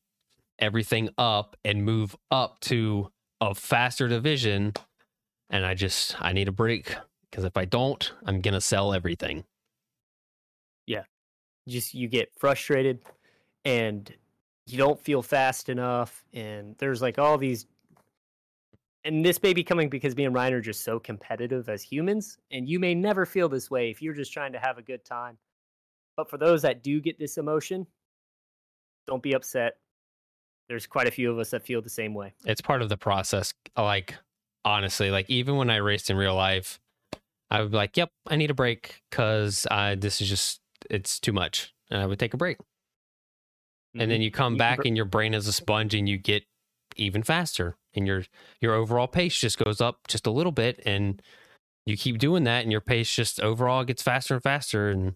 everything 0.59 1.09
up 1.17 1.55
and 1.63 1.83
move 1.85 2.15
up 2.31 2.59
to 2.61 3.09
a 3.41 3.55
faster 3.55 4.07
division 4.07 4.73
and 5.49 5.65
i 5.65 5.73
just 5.73 6.21
i 6.21 6.33
need 6.33 6.47
a 6.47 6.51
break 6.51 6.95
because 7.31 7.45
if 7.45 7.55
i 7.57 7.65
don't 7.65 8.13
i'm 8.25 8.41
gonna 8.41 8.61
sell 8.61 8.93
everything 8.93 9.43
just 11.67 11.93
you 11.93 12.07
get 12.07 12.31
frustrated 12.37 12.99
and 13.65 14.13
you 14.65 14.77
don't 14.77 14.99
feel 14.99 15.21
fast 15.21 15.69
enough. 15.69 16.23
And 16.33 16.75
there's 16.77 17.01
like 17.01 17.19
all 17.19 17.37
these 17.37 17.65
and 19.05 19.23
this 19.23 19.41
may 19.41 19.53
be 19.53 19.63
coming 19.63 19.89
because 19.89 20.15
me 20.15 20.25
and 20.25 20.35
Ryan 20.35 20.53
are 20.55 20.61
just 20.61 20.83
so 20.83 20.99
competitive 20.99 21.69
as 21.69 21.81
humans. 21.81 22.37
And 22.51 22.67
you 22.67 22.79
may 22.79 22.93
never 22.93 23.25
feel 23.25 23.47
this 23.47 23.71
way 23.71 23.89
if 23.89 24.01
you're 24.01 24.13
just 24.13 24.33
trying 24.33 24.51
to 24.51 24.59
have 24.59 24.77
a 24.77 24.81
good 24.81 25.05
time. 25.05 25.37
But 26.17 26.29
for 26.29 26.37
those 26.37 26.61
that 26.63 26.83
do 26.83 26.99
get 26.99 27.17
this 27.17 27.37
emotion 27.37 27.87
don't 29.09 29.23
be 29.23 29.33
upset. 29.33 29.77
There's 30.67 30.85
quite 30.85 31.07
a 31.07 31.11
few 31.11 31.31
of 31.31 31.39
us 31.39 31.49
that 31.49 31.65
feel 31.65 31.81
the 31.81 31.89
same 31.89 32.13
way. 32.13 32.33
It's 32.45 32.61
part 32.61 32.83
of 32.83 32.89
the 32.89 32.97
process. 32.97 33.53
Like 33.75 34.15
honestly, 34.63 35.09
like 35.09 35.27
even 35.29 35.55
when 35.57 35.69
I 35.71 35.77
raced 35.77 36.11
in 36.11 36.15
real 36.15 36.35
life, 36.35 36.79
I 37.49 37.61
would 37.61 37.71
be 37.71 37.77
like, 37.77 37.97
"Yep, 37.97 38.11
I 38.27 38.35
need 38.35 38.51
a 38.51 38.53
break 38.53 39.01
because 39.09 39.65
uh, 39.71 39.95
this 39.97 40.21
is 40.21 40.29
just 40.29 40.61
it's 40.89 41.19
too 41.19 41.33
much," 41.33 41.73
and 41.89 42.01
I 42.01 42.05
would 42.05 42.19
take 42.19 42.33
a 42.33 42.37
break. 42.37 42.57
And 43.97 44.11
then 44.11 44.21
you 44.21 44.29
come 44.29 44.55
back, 44.55 44.85
and 44.85 44.95
your 44.95 45.05
brain 45.05 45.33
is 45.33 45.47
a 45.47 45.53
sponge, 45.53 45.95
and 45.95 46.07
you 46.07 46.17
get 46.17 46.43
even 46.95 47.23
faster, 47.23 47.75
and 47.95 48.05
your 48.05 48.23
your 48.61 48.73
overall 48.73 49.07
pace 49.07 49.37
just 49.39 49.57
goes 49.57 49.81
up 49.81 50.07
just 50.07 50.27
a 50.27 50.31
little 50.31 50.51
bit, 50.51 50.79
and 50.85 51.21
you 51.85 51.97
keep 51.97 52.19
doing 52.19 52.43
that, 52.43 52.63
and 52.63 52.71
your 52.71 52.81
pace 52.81 53.13
just 53.13 53.41
overall 53.41 53.83
gets 53.83 54.03
faster 54.03 54.35
and 54.35 54.43
faster, 54.43 54.89
and 54.89 55.15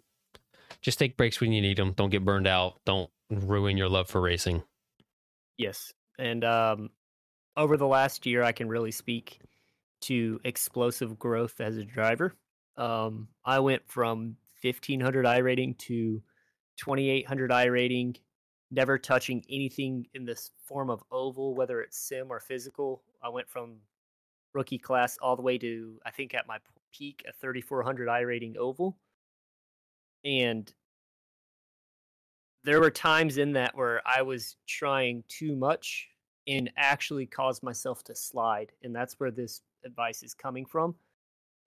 just 0.81 0.99
take 0.99 1.17
breaks 1.17 1.39
when 1.39 1.53
you 1.53 1.61
need 1.61 1.77
them. 1.77 1.93
Don't 1.93 2.09
get 2.09 2.25
burned 2.25 2.47
out. 2.47 2.79
Don't 2.85 3.09
ruin 3.29 3.77
your 3.77 3.89
love 3.89 4.09
for 4.09 4.21
racing. 4.21 4.63
Yes. 5.57 5.93
And 6.19 6.43
um, 6.43 6.89
over 7.55 7.77
the 7.77 7.87
last 7.87 8.25
year, 8.25 8.43
I 8.43 8.51
can 8.51 8.67
really 8.67 8.91
speak 8.91 9.39
to 10.01 10.39
explosive 10.43 11.17
growth 11.17 11.61
as 11.61 11.77
a 11.77 11.83
driver. 11.83 12.33
Um, 12.75 13.27
I 13.45 13.59
went 13.59 13.87
from 13.87 14.35
1500 14.63 15.25
iRating 15.25 15.77
to 15.79 16.21
2800 16.77 17.51
iRating, 17.51 18.17
never 18.71 18.97
touching 18.97 19.43
anything 19.49 20.07
in 20.13 20.25
this 20.25 20.51
form 20.57 20.89
of 20.89 21.03
oval, 21.11 21.55
whether 21.55 21.81
it's 21.81 21.97
sim 21.97 22.27
or 22.29 22.39
physical. 22.39 23.03
I 23.21 23.29
went 23.29 23.49
from 23.49 23.75
rookie 24.53 24.77
class 24.77 25.17
all 25.21 25.35
the 25.35 25.41
way 25.41 25.57
to, 25.57 25.99
I 26.05 26.11
think, 26.11 26.33
at 26.33 26.47
my 26.47 26.57
peak, 26.93 27.23
a 27.27 27.33
3400 27.33 28.07
iRating 28.07 28.57
oval. 28.57 28.97
And 30.25 30.71
there 32.63 32.79
were 32.79 32.91
times 32.91 33.37
in 33.37 33.53
that 33.53 33.75
where 33.75 34.01
I 34.05 34.21
was 34.21 34.55
trying 34.67 35.23
too 35.27 35.55
much 35.55 36.07
and 36.47 36.71
actually 36.77 37.25
caused 37.25 37.63
myself 37.63 38.03
to 38.05 38.15
slide. 38.15 38.71
And 38.83 38.95
that's 38.95 39.19
where 39.19 39.31
this 39.31 39.61
advice 39.85 40.23
is 40.23 40.33
coming 40.33 40.65
from. 40.65 40.95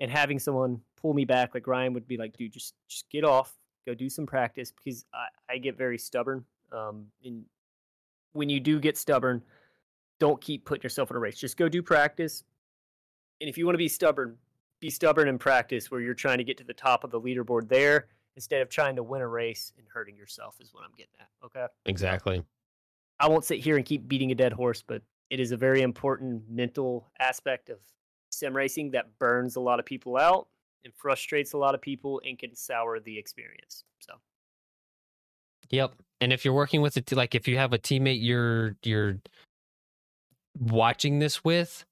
And 0.00 0.10
having 0.10 0.38
someone 0.38 0.80
pull 1.06 1.14
me 1.14 1.24
back, 1.24 1.54
like 1.54 1.68
Ryan 1.68 1.92
would 1.92 2.08
be 2.08 2.16
like, 2.16 2.36
dude, 2.36 2.52
just 2.52 2.74
just 2.88 3.08
get 3.10 3.22
off, 3.22 3.56
go 3.86 3.94
do 3.94 4.10
some 4.10 4.26
practice 4.26 4.72
because 4.72 5.04
I, 5.14 5.54
I 5.54 5.58
get 5.58 5.78
very 5.78 5.98
stubborn. 5.98 6.44
Um, 6.72 7.06
and 7.24 7.44
when 8.32 8.48
you 8.48 8.58
do 8.58 8.80
get 8.80 8.98
stubborn, 8.98 9.40
don't 10.18 10.40
keep 10.40 10.64
putting 10.64 10.82
yourself 10.82 11.12
in 11.12 11.16
a 11.16 11.20
race. 11.20 11.36
Just 11.36 11.56
go 11.56 11.68
do 11.68 11.80
practice. 11.80 12.42
And 13.40 13.48
if 13.48 13.56
you 13.56 13.66
want 13.66 13.74
to 13.74 13.78
be 13.78 13.86
stubborn, 13.86 14.36
be 14.80 14.90
stubborn 14.90 15.28
in 15.28 15.38
practice 15.38 15.92
where 15.92 16.00
you're 16.00 16.12
trying 16.12 16.38
to 16.38 16.44
get 16.44 16.58
to 16.58 16.64
the 16.64 16.74
top 16.74 17.04
of 17.04 17.12
the 17.12 17.20
leaderboard 17.20 17.68
there 17.68 18.08
instead 18.34 18.60
of 18.60 18.68
trying 18.68 18.96
to 18.96 19.04
win 19.04 19.22
a 19.22 19.28
race 19.28 19.72
and 19.78 19.86
hurting 19.86 20.16
yourself 20.16 20.56
is 20.60 20.74
what 20.74 20.82
I'm 20.82 20.90
getting 20.96 21.14
at. 21.20 21.28
Okay. 21.44 21.66
Exactly. 21.84 22.42
I 23.20 23.28
won't 23.28 23.44
sit 23.44 23.60
here 23.60 23.76
and 23.76 23.86
keep 23.86 24.08
beating 24.08 24.32
a 24.32 24.34
dead 24.34 24.52
horse, 24.52 24.82
but 24.84 25.02
it 25.30 25.38
is 25.38 25.52
a 25.52 25.56
very 25.56 25.82
important 25.82 26.42
mental 26.50 27.12
aspect 27.20 27.70
of 27.70 27.78
sim 28.30 28.56
racing 28.56 28.90
that 28.90 29.16
burns 29.20 29.54
a 29.54 29.60
lot 29.60 29.78
of 29.78 29.86
people 29.86 30.16
out 30.16 30.48
and 30.84 30.94
frustrates 30.94 31.52
a 31.52 31.58
lot 31.58 31.74
of 31.74 31.80
people 31.80 32.20
and 32.26 32.38
can 32.38 32.54
sour 32.54 33.00
the 33.00 33.18
experience. 33.18 33.84
So 34.00 34.14
Yep. 35.70 35.94
And 36.20 36.32
if 36.32 36.44
you're 36.44 36.54
working 36.54 36.80
with 36.80 36.96
it, 36.96 37.10
like 37.12 37.34
if 37.34 37.48
you 37.48 37.56
have 37.58 37.72
a 37.72 37.78
teammate 37.78 38.22
you're 38.22 38.76
you're 38.82 39.18
watching 40.58 41.18
this 41.18 41.44
with, 41.44 41.84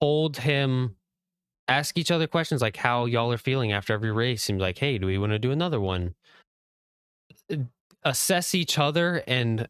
hold 0.00 0.36
him, 0.38 0.96
ask 1.68 1.96
each 1.98 2.10
other 2.10 2.26
questions 2.26 2.62
like 2.62 2.76
how 2.76 3.06
y'all 3.06 3.32
are 3.32 3.38
feeling 3.38 3.72
after 3.72 3.92
every 3.92 4.12
race, 4.12 4.48
and 4.48 4.60
like, 4.60 4.78
hey, 4.78 4.98
do 4.98 5.06
we 5.06 5.18
want 5.18 5.32
to 5.32 5.38
do 5.38 5.52
another 5.52 5.80
one? 5.80 6.14
Uh, 7.52 7.56
Assess 8.06 8.54
each 8.54 8.78
other 8.78 9.22
and 9.26 9.66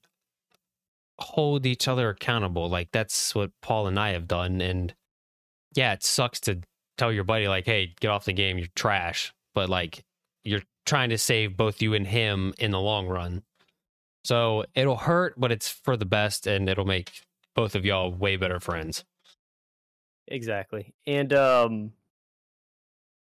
hold 1.20 1.66
each 1.66 1.86
other 1.86 2.08
accountable. 2.08 2.68
Like 2.68 2.88
that's 2.92 3.32
what 3.32 3.52
Paul 3.62 3.86
and 3.86 3.98
I 3.98 4.10
have 4.10 4.26
done. 4.26 4.60
And 4.60 4.92
yeah, 5.76 5.92
it 5.92 6.02
sucks 6.02 6.40
to 6.40 6.58
tell 6.96 7.12
your 7.12 7.24
buddy 7.24 7.48
like, 7.48 7.66
hey, 7.66 7.94
get 8.00 8.08
off 8.08 8.24
the 8.24 8.32
game, 8.32 8.58
you're 8.58 8.68
trash. 8.74 9.32
But 9.54 9.68
like 9.68 10.04
you're 10.42 10.62
trying 10.86 11.10
to 11.10 11.18
save 11.18 11.56
both 11.56 11.80
you 11.82 11.94
and 11.94 12.06
him 12.06 12.54
in 12.58 12.70
the 12.70 12.80
long 12.80 13.06
run. 13.06 13.42
So 14.24 14.64
it'll 14.74 14.96
hurt, 14.96 15.34
but 15.38 15.52
it's 15.52 15.68
for 15.68 15.96
the 15.96 16.06
best 16.06 16.46
and 16.46 16.68
it'll 16.68 16.84
make 16.84 17.22
both 17.54 17.74
of 17.74 17.84
y'all 17.84 18.12
way 18.12 18.36
better 18.36 18.60
friends. 18.60 19.04
exactly. 20.28 20.94
And 21.06 21.32
um 21.32 21.92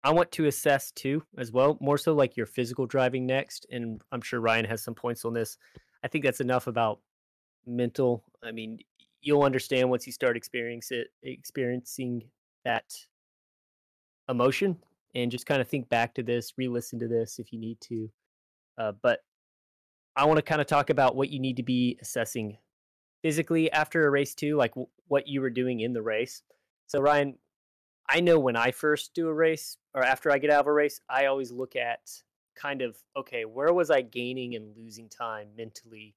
I 0.04 0.12
want 0.12 0.32
to 0.32 0.48
assess 0.48 0.92
too 0.92 1.24
as 1.38 1.52
well, 1.52 1.78
more 1.80 1.98
so 1.98 2.14
like 2.14 2.36
your 2.36 2.48
physical 2.48 2.88
driving 2.88 3.26
next. 3.26 3.68
And 3.72 4.02
I'm 4.12 4.22
sure 4.22 4.40
Ryan 4.40 4.66
has 4.66 4.82
some 4.84 4.96
points 4.96 5.26
on 5.26 5.34
this. 5.34 5.58
I 6.04 6.08
think 6.08 6.24
that's 6.24 6.42
enough 6.42 6.66
about 6.68 7.02
mental. 7.68 8.24
I 8.44 8.52
mean, 8.52 8.80
you'll 9.22 9.44
understand 9.44 9.90
once 9.92 10.08
you 10.08 10.12
start 10.12 10.36
experiencing 10.36 11.00
it, 11.02 11.08
experiencing 11.22 12.24
that 12.66 12.86
emotion, 14.32 14.78
and 15.14 15.30
just 15.30 15.46
kind 15.46 15.62
of 15.62 15.68
think 15.68 15.90
back 15.90 16.16
to 16.16 16.24
this, 16.24 16.54
re-listen 16.58 16.98
to 17.00 17.08
this 17.08 17.38
if 17.38 17.52
you 17.54 17.60
need 17.60 17.80
to. 17.82 18.10
Uh, 18.78 18.94
but 19.04 19.20
I 20.16 20.26
want 20.26 20.38
to 20.38 20.44
kind 20.44 20.62
of 20.62 20.68
talk 20.68 20.90
about 20.90 21.16
what 21.16 21.30
you 21.30 21.40
need 21.40 21.58
to 21.58 21.64
be 21.64 21.98
assessing 22.02 22.58
physically 23.22 23.72
after 23.72 24.06
a 24.06 24.10
race 24.10 24.34
too, 24.34 24.56
like 24.56 24.72
w- 24.72 24.88
what 25.08 25.28
you 25.28 25.42
were 25.42 25.50
doing 25.50 25.82
in 25.82 25.94
the 25.94 26.02
race. 26.02 26.42
So 26.88 27.00
Ryan, 27.00 27.38
I 28.10 28.20
know 28.20 28.40
when 28.40 28.56
I 28.56 28.72
first 28.72 29.14
do 29.14 29.28
a 29.28 29.34
race 29.34 29.78
or 29.94 30.04
after 30.04 30.32
I 30.32 30.38
get 30.38 30.50
out 30.50 30.62
of 30.62 30.68
a 30.68 30.74
race, 30.74 31.00
I 31.10 31.28
always 31.28 31.52
look 31.52 31.76
at 31.76 32.00
kind 32.56 32.82
of 32.82 32.98
okay, 33.16 33.46
where 33.46 33.74
was 33.74 33.90
I 33.90 34.02
gaining 34.02 34.56
and 34.56 34.76
losing 34.76 35.08
time 35.08 35.50
mentally 35.56 36.16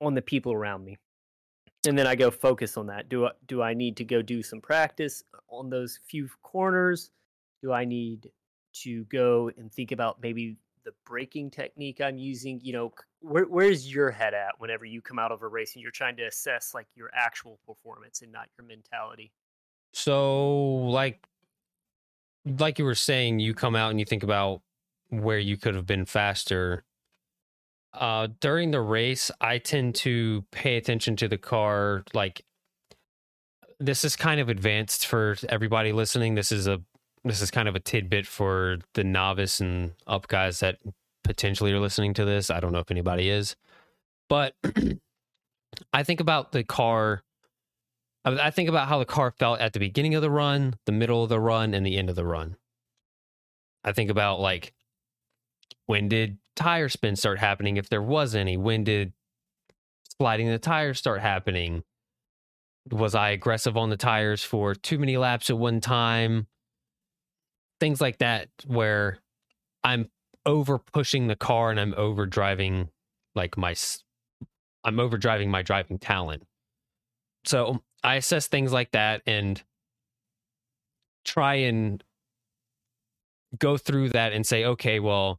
on 0.00 0.14
the 0.14 0.22
people 0.22 0.52
around 0.52 0.84
me? 0.84 0.98
And 1.86 1.98
then 1.98 2.06
I 2.06 2.14
go 2.14 2.30
focus 2.30 2.76
on 2.76 2.86
that. 2.88 3.08
Do 3.08 3.26
I, 3.26 3.30
do 3.46 3.62
I 3.62 3.72
need 3.72 3.96
to 3.98 4.04
go 4.04 4.20
do 4.20 4.42
some 4.42 4.60
practice 4.60 5.24
on 5.48 5.70
those 5.70 5.98
few 6.06 6.28
corners? 6.42 7.10
Do 7.62 7.72
I 7.72 7.84
need 7.84 8.30
to 8.72 9.04
go 9.04 9.50
and 9.56 9.72
think 9.72 9.92
about 9.92 10.20
maybe 10.22 10.56
the 10.84 10.92
braking 11.06 11.50
technique 11.50 12.00
I'm 12.00 12.18
using? 12.18 12.60
You 12.62 12.74
know, 12.74 12.92
where 13.20 13.44
where's 13.44 13.92
your 13.92 14.10
head 14.10 14.34
at 14.34 14.52
whenever 14.58 14.84
you 14.84 15.00
come 15.00 15.18
out 15.18 15.32
of 15.32 15.42
a 15.42 15.48
race 15.48 15.74
and 15.74 15.82
you're 15.82 15.90
trying 15.90 16.16
to 16.16 16.24
assess 16.24 16.74
like 16.74 16.86
your 16.94 17.10
actual 17.14 17.58
performance 17.66 18.20
and 18.20 18.30
not 18.30 18.48
your 18.58 18.66
mentality? 18.66 19.32
So 19.92 20.56
like 20.86 21.26
like 22.44 22.78
you 22.78 22.84
were 22.84 22.94
saying, 22.94 23.38
you 23.38 23.54
come 23.54 23.76
out 23.76 23.90
and 23.90 23.98
you 23.98 24.06
think 24.06 24.22
about 24.22 24.62
where 25.08 25.38
you 25.38 25.56
could 25.56 25.74
have 25.74 25.86
been 25.86 26.06
faster. 26.06 26.84
Uh 27.92 28.28
during 28.40 28.70
the 28.70 28.80
race, 28.80 29.30
I 29.40 29.58
tend 29.58 29.94
to 29.96 30.44
pay 30.52 30.76
attention 30.76 31.16
to 31.16 31.28
the 31.28 31.38
car 31.38 32.04
like 32.14 32.44
this 33.78 34.04
is 34.04 34.14
kind 34.14 34.40
of 34.40 34.48
advanced 34.48 35.06
for 35.06 35.36
everybody 35.48 35.92
listening. 35.92 36.34
This 36.34 36.52
is 36.52 36.66
a 36.66 36.80
this 37.24 37.40
is 37.40 37.50
kind 37.50 37.68
of 37.68 37.74
a 37.74 37.80
tidbit 37.80 38.26
for 38.26 38.78
the 38.94 39.04
novice 39.04 39.60
and 39.60 39.92
up 40.06 40.28
guys 40.28 40.60
that 40.60 40.78
potentially 41.24 41.72
are 41.72 41.80
listening 41.80 42.14
to 42.14 42.24
this. 42.24 42.50
I 42.50 42.60
don't 42.60 42.72
know 42.72 42.78
if 42.78 42.90
anybody 42.90 43.28
is. 43.28 43.56
But 44.28 44.54
I 45.92 46.02
think 46.02 46.20
about 46.20 46.52
the 46.52 46.64
car 46.64 47.22
I 48.24 48.50
think 48.50 48.68
about 48.68 48.88
how 48.88 48.98
the 48.98 49.06
car 49.06 49.30
felt 49.30 49.60
at 49.60 49.72
the 49.72 49.78
beginning 49.78 50.14
of 50.14 50.20
the 50.20 50.30
run, 50.30 50.74
the 50.84 50.92
middle 50.92 51.22
of 51.22 51.30
the 51.30 51.40
run, 51.40 51.72
and 51.72 51.86
the 51.86 51.96
end 51.96 52.10
of 52.10 52.16
the 52.16 52.26
run. 52.26 52.56
I 53.82 53.92
think 53.92 54.10
about 54.10 54.40
like 54.40 54.74
when 55.86 56.08
did 56.08 56.36
tire 56.56 56.88
spin 56.88 57.16
start 57.16 57.38
happening 57.38 57.76
if 57.76 57.88
there 57.88 58.02
was 58.02 58.34
any? 58.34 58.56
When 58.56 58.84
did 58.84 59.12
sliding 60.18 60.48
the 60.48 60.58
tires 60.58 60.98
start 60.98 61.20
happening? 61.20 61.82
Was 62.90 63.14
I 63.14 63.30
aggressive 63.30 63.76
on 63.76 63.90
the 63.90 63.96
tires 63.96 64.42
for 64.42 64.74
too 64.74 64.98
many 64.98 65.16
laps 65.16 65.50
at 65.50 65.58
one 65.58 65.80
time? 65.80 66.46
Things 67.78 68.00
like 68.00 68.18
that, 68.18 68.48
where 68.66 69.18
I'm 69.84 70.10
over 70.46 70.78
pushing 70.78 71.26
the 71.26 71.36
car 71.36 71.70
and 71.70 71.78
I'm 71.78 71.94
over 71.96 72.26
driving 72.26 72.88
like 73.34 73.56
my 73.56 73.74
I'm 74.84 74.98
over 74.98 75.18
driving 75.18 75.50
my 75.50 75.62
driving 75.62 75.98
talent. 75.98 76.44
So 77.44 77.82
I 78.02 78.16
assess 78.16 78.46
things 78.48 78.72
like 78.72 78.92
that 78.92 79.22
and 79.26 79.62
try 81.24 81.54
and 81.54 82.02
go 83.58 83.76
through 83.76 84.10
that 84.10 84.32
and 84.32 84.46
say, 84.46 84.64
okay, 84.64 85.00
well, 85.00 85.38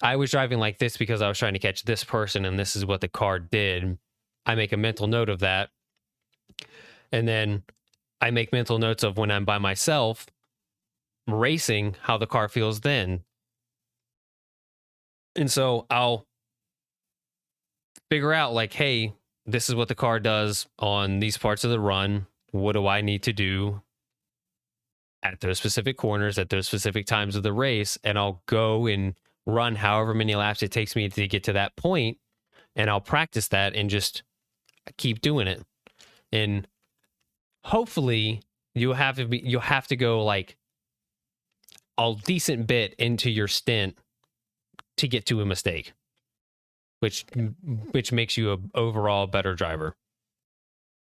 I 0.00 0.16
was 0.16 0.30
driving 0.30 0.58
like 0.58 0.78
this 0.78 0.96
because 0.96 1.22
I 1.22 1.28
was 1.28 1.38
trying 1.38 1.52
to 1.52 1.58
catch 1.58 1.84
this 1.84 2.02
person 2.04 2.44
and 2.44 2.58
this 2.58 2.74
is 2.74 2.86
what 2.86 3.00
the 3.00 3.08
car 3.08 3.38
did. 3.38 3.98
I 4.46 4.54
make 4.54 4.72
a 4.72 4.76
mental 4.76 5.06
note 5.06 5.28
of 5.28 5.40
that. 5.40 5.70
And 7.12 7.28
then 7.28 7.62
I 8.20 8.30
make 8.30 8.52
mental 8.52 8.78
notes 8.78 9.02
of 9.02 9.18
when 9.18 9.30
I'm 9.30 9.44
by 9.44 9.58
myself 9.58 10.26
racing, 11.26 11.96
how 12.02 12.18
the 12.18 12.26
car 12.26 12.48
feels 12.48 12.80
then. 12.80 13.20
And 15.36 15.50
so 15.50 15.86
I'll 15.88 16.26
figure 18.10 18.32
out, 18.32 18.52
like, 18.52 18.72
hey, 18.72 19.14
this 19.46 19.68
is 19.68 19.74
what 19.74 19.88
the 19.88 19.94
car 19.94 20.20
does 20.20 20.66
on 20.78 21.20
these 21.20 21.38
parts 21.38 21.64
of 21.64 21.70
the 21.70 21.80
run. 21.80 22.26
What 22.50 22.72
do 22.72 22.86
I 22.86 23.00
need 23.00 23.22
to 23.24 23.32
do 23.32 23.82
at 25.22 25.40
those 25.40 25.58
specific 25.58 25.96
corners 25.96 26.38
at 26.38 26.50
those 26.50 26.66
specific 26.66 27.06
times 27.06 27.34
of 27.34 27.42
the 27.42 27.52
race? 27.52 27.98
And 28.04 28.18
I'll 28.18 28.42
go 28.46 28.86
and 28.86 29.14
run 29.46 29.74
however 29.74 30.14
many 30.14 30.34
laps 30.34 30.62
it 30.62 30.70
takes 30.70 30.94
me 30.94 31.08
to 31.08 31.28
get 31.28 31.44
to 31.44 31.52
that 31.54 31.76
point, 31.76 32.18
and 32.76 32.88
I'll 32.88 33.00
practice 33.00 33.48
that 33.48 33.74
and 33.74 33.90
just 33.90 34.22
keep 34.96 35.20
doing 35.20 35.46
it. 35.46 35.62
And 36.32 36.66
hopefully, 37.64 38.42
you'll 38.74 38.94
have 38.94 39.16
to 39.16 39.26
be 39.26 39.38
you'll 39.38 39.60
have 39.60 39.86
to 39.88 39.96
go 39.96 40.24
like 40.24 40.56
a 41.98 42.14
decent 42.24 42.66
bit 42.66 42.94
into 42.94 43.30
your 43.30 43.48
stint 43.48 43.96
to 44.96 45.08
get 45.08 45.26
to 45.26 45.40
a 45.40 45.46
mistake, 45.46 45.92
which 47.00 47.26
which 47.90 48.12
makes 48.12 48.36
you 48.36 48.52
a 48.52 48.58
overall 48.74 49.26
better 49.26 49.54
driver. 49.54 49.96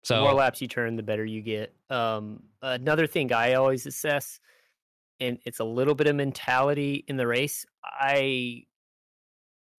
So 0.03 0.15
the 0.15 0.21
more 0.21 0.33
laps 0.33 0.61
you 0.61 0.67
turn, 0.67 0.95
the 0.95 1.03
better 1.03 1.23
you 1.23 1.41
get. 1.41 1.75
Um, 1.89 2.41
another 2.61 3.05
thing 3.05 3.31
I 3.31 3.53
always 3.53 3.85
assess, 3.85 4.39
and 5.19 5.37
it's 5.45 5.59
a 5.59 5.63
little 5.63 5.93
bit 5.93 6.07
of 6.07 6.15
mentality 6.15 7.05
in 7.07 7.17
the 7.17 7.27
race. 7.27 7.65
I, 7.83 8.63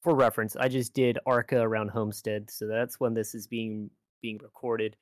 for 0.02 0.14
reference, 0.14 0.56
I 0.56 0.68
just 0.68 0.94
did 0.94 1.18
ARCA 1.26 1.60
around 1.60 1.90
Homestead, 1.90 2.50
so 2.50 2.66
that's 2.66 2.98
when 3.00 3.14
this 3.14 3.34
is 3.34 3.46
being 3.46 3.90
being 4.20 4.38
recorded. 4.42 4.96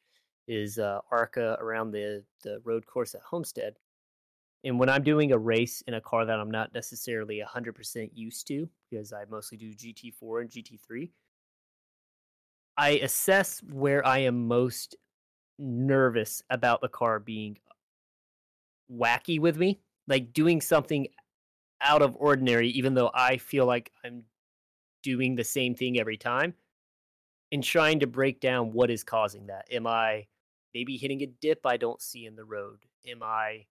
Is 0.48 0.78
uh, 0.78 1.00
ARCA 1.12 1.56
around 1.60 1.92
the 1.92 2.24
the 2.42 2.60
road 2.64 2.86
course 2.86 3.14
at 3.14 3.20
Homestead, 3.22 3.76
and 4.64 4.78
when 4.78 4.88
I'm 4.88 5.02
doing 5.02 5.32
a 5.32 5.38
race 5.38 5.82
in 5.86 5.94
a 5.94 6.00
car 6.00 6.26
that 6.26 6.38
I'm 6.38 6.50
not 6.50 6.74
necessarily 6.74 7.42
100% 7.46 8.10
used 8.12 8.46
to, 8.48 8.68
because 8.90 9.12
I 9.12 9.24
mostly 9.30 9.56
do 9.56 9.72
GT4 9.72 10.40
and 10.42 10.50
GT3, 10.50 11.10
I 12.76 12.90
assess 13.02 13.62
where 13.70 14.06
I 14.06 14.18
am 14.18 14.46
most 14.48 14.96
nervous 15.58 16.42
about 16.50 16.80
the 16.80 16.88
car 16.88 17.18
being 17.18 17.58
wacky 18.92 19.40
with 19.40 19.56
me, 19.56 19.80
like 20.06 20.32
doing 20.32 20.60
something 20.60 21.06
out 21.80 22.02
of 22.02 22.16
ordinary, 22.18 22.68
even 22.70 22.94
though 22.94 23.10
I 23.14 23.36
feel 23.36 23.66
like 23.66 23.92
I'm 24.04 24.24
doing 25.02 25.34
the 25.34 25.44
same 25.44 25.74
thing 25.74 25.98
every 25.98 26.16
time, 26.16 26.54
and 27.52 27.64
trying 27.64 28.00
to 28.00 28.06
break 28.06 28.40
down 28.40 28.72
what 28.72 28.90
is 28.90 29.02
causing 29.02 29.46
that. 29.46 29.66
Am 29.70 29.86
I 29.86 30.26
maybe 30.74 30.96
hitting 30.96 31.22
a 31.22 31.26
dip 31.26 31.66
I 31.66 31.76
don't 31.76 32.00
see 32.00 32.26
in 32.26 32.36
the 32.36 32.44
road? 32.44 32.78
Am 33.06 33.22
I 33.22 33.66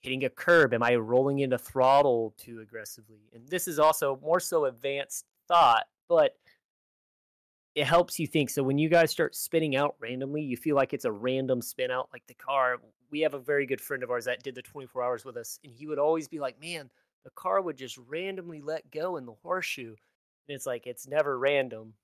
hitting 0.00 0.24
a 0.24 0.30
curb? 0.30 0.72
Am 0.74 0.82
I 0.82 0.96
rolling 0.96 1.40
into 1.40 1.58
throttle 1.58 2.34
too 2.38 2.60
aggressively? 2.60 3.28
And 3.34 3.46
this 3.48 3.68
is 3.68 3.78
also 3.78 4.18
more 4.22 4.40
so 4.40 4.64
advanced 4.64 5.26
thought, 5.46 5.86
but 6.08 6.36
it 7.74 7.86
helps 7.86 8.18
you 8.18 8.26
think. 8.26 8.50
So 8.50 8.62
when 8.62 8.78
you 8.78 8.88
guys 8.88 9.10
start 9.10 9.36
spinning 9.36 9.76
out 9.76 9.94
randomly, 10.00 10.42
you 10.42 10.56
feel 10.56 10.74
like 10.74 10.92
it's 10.92 11.04
a 11.04 11.12
random 11.12 11.62
spin 11.62 11.90
out, 11.90 12.08
like 12.12 12.26
the 12.26 12.34
car. 12.34 12.78
We 13.10 13.20
have 13.20 13.34
a 13.34 13.38
very 13.38 13.66
good 13.66 13.80
friend 13.80 14.02
of 14.02 14.10
ours 14.10 14.24
that 14.24 14.42
did 14.42 14.54
the 14.54 14.62
24 14.62 15.02
hours 15.02 15.24
with 15.24 15.36
us, 15.36 15.60
and 15.64 15.72
he 15.72 15.86
would 15.86 15.98
always 15.98 16.28
be 16.28 16.40
like, 16.40 16.60
"Man, 16.60 16.90
the 17.24 17.30
car 17.30 17.60
would 17.60 17.76
just 17.76 17.98
randomly 17.98 18.60
let 18.60 18.90
go 18.90 19.16
in 19.16 19.26
the 19.26 19.34
horseshoe," 19.42 19.94
and 20.48 20.54
it's 20.54 20.66
like 20.66 20.86
it's 20.86 21.06
never 21.06 21.38
random. 21.38 21.94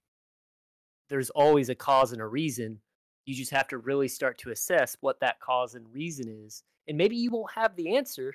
There's 1.08 1.30
always 1.30 1.68
a 1.68 1.74
cause 1.74 2.12
and 2.12 2.20
a 2.20 2.26
reason. 2.26 2.80
You 3.24 3.34
just 3.34 3.52
have 3.52 3.68
to 3.68 3.78
really 3.78 4.08
start 4.08 4.38
to 4.38 4.50
assess 4.50 4.96
what 5.00 5.20
that 5.20 5.40
cause 5.40 5.74
and 5.74 5.92
reason 5.92 6.28
is, 6.28 6.62
and 6.88 6.96
maybe 6.98 7.16
you 7.16 7.30
won't 7.30 7.52
have 7.52 7.76
the 7.76 7.96
answer. 7.96 8.34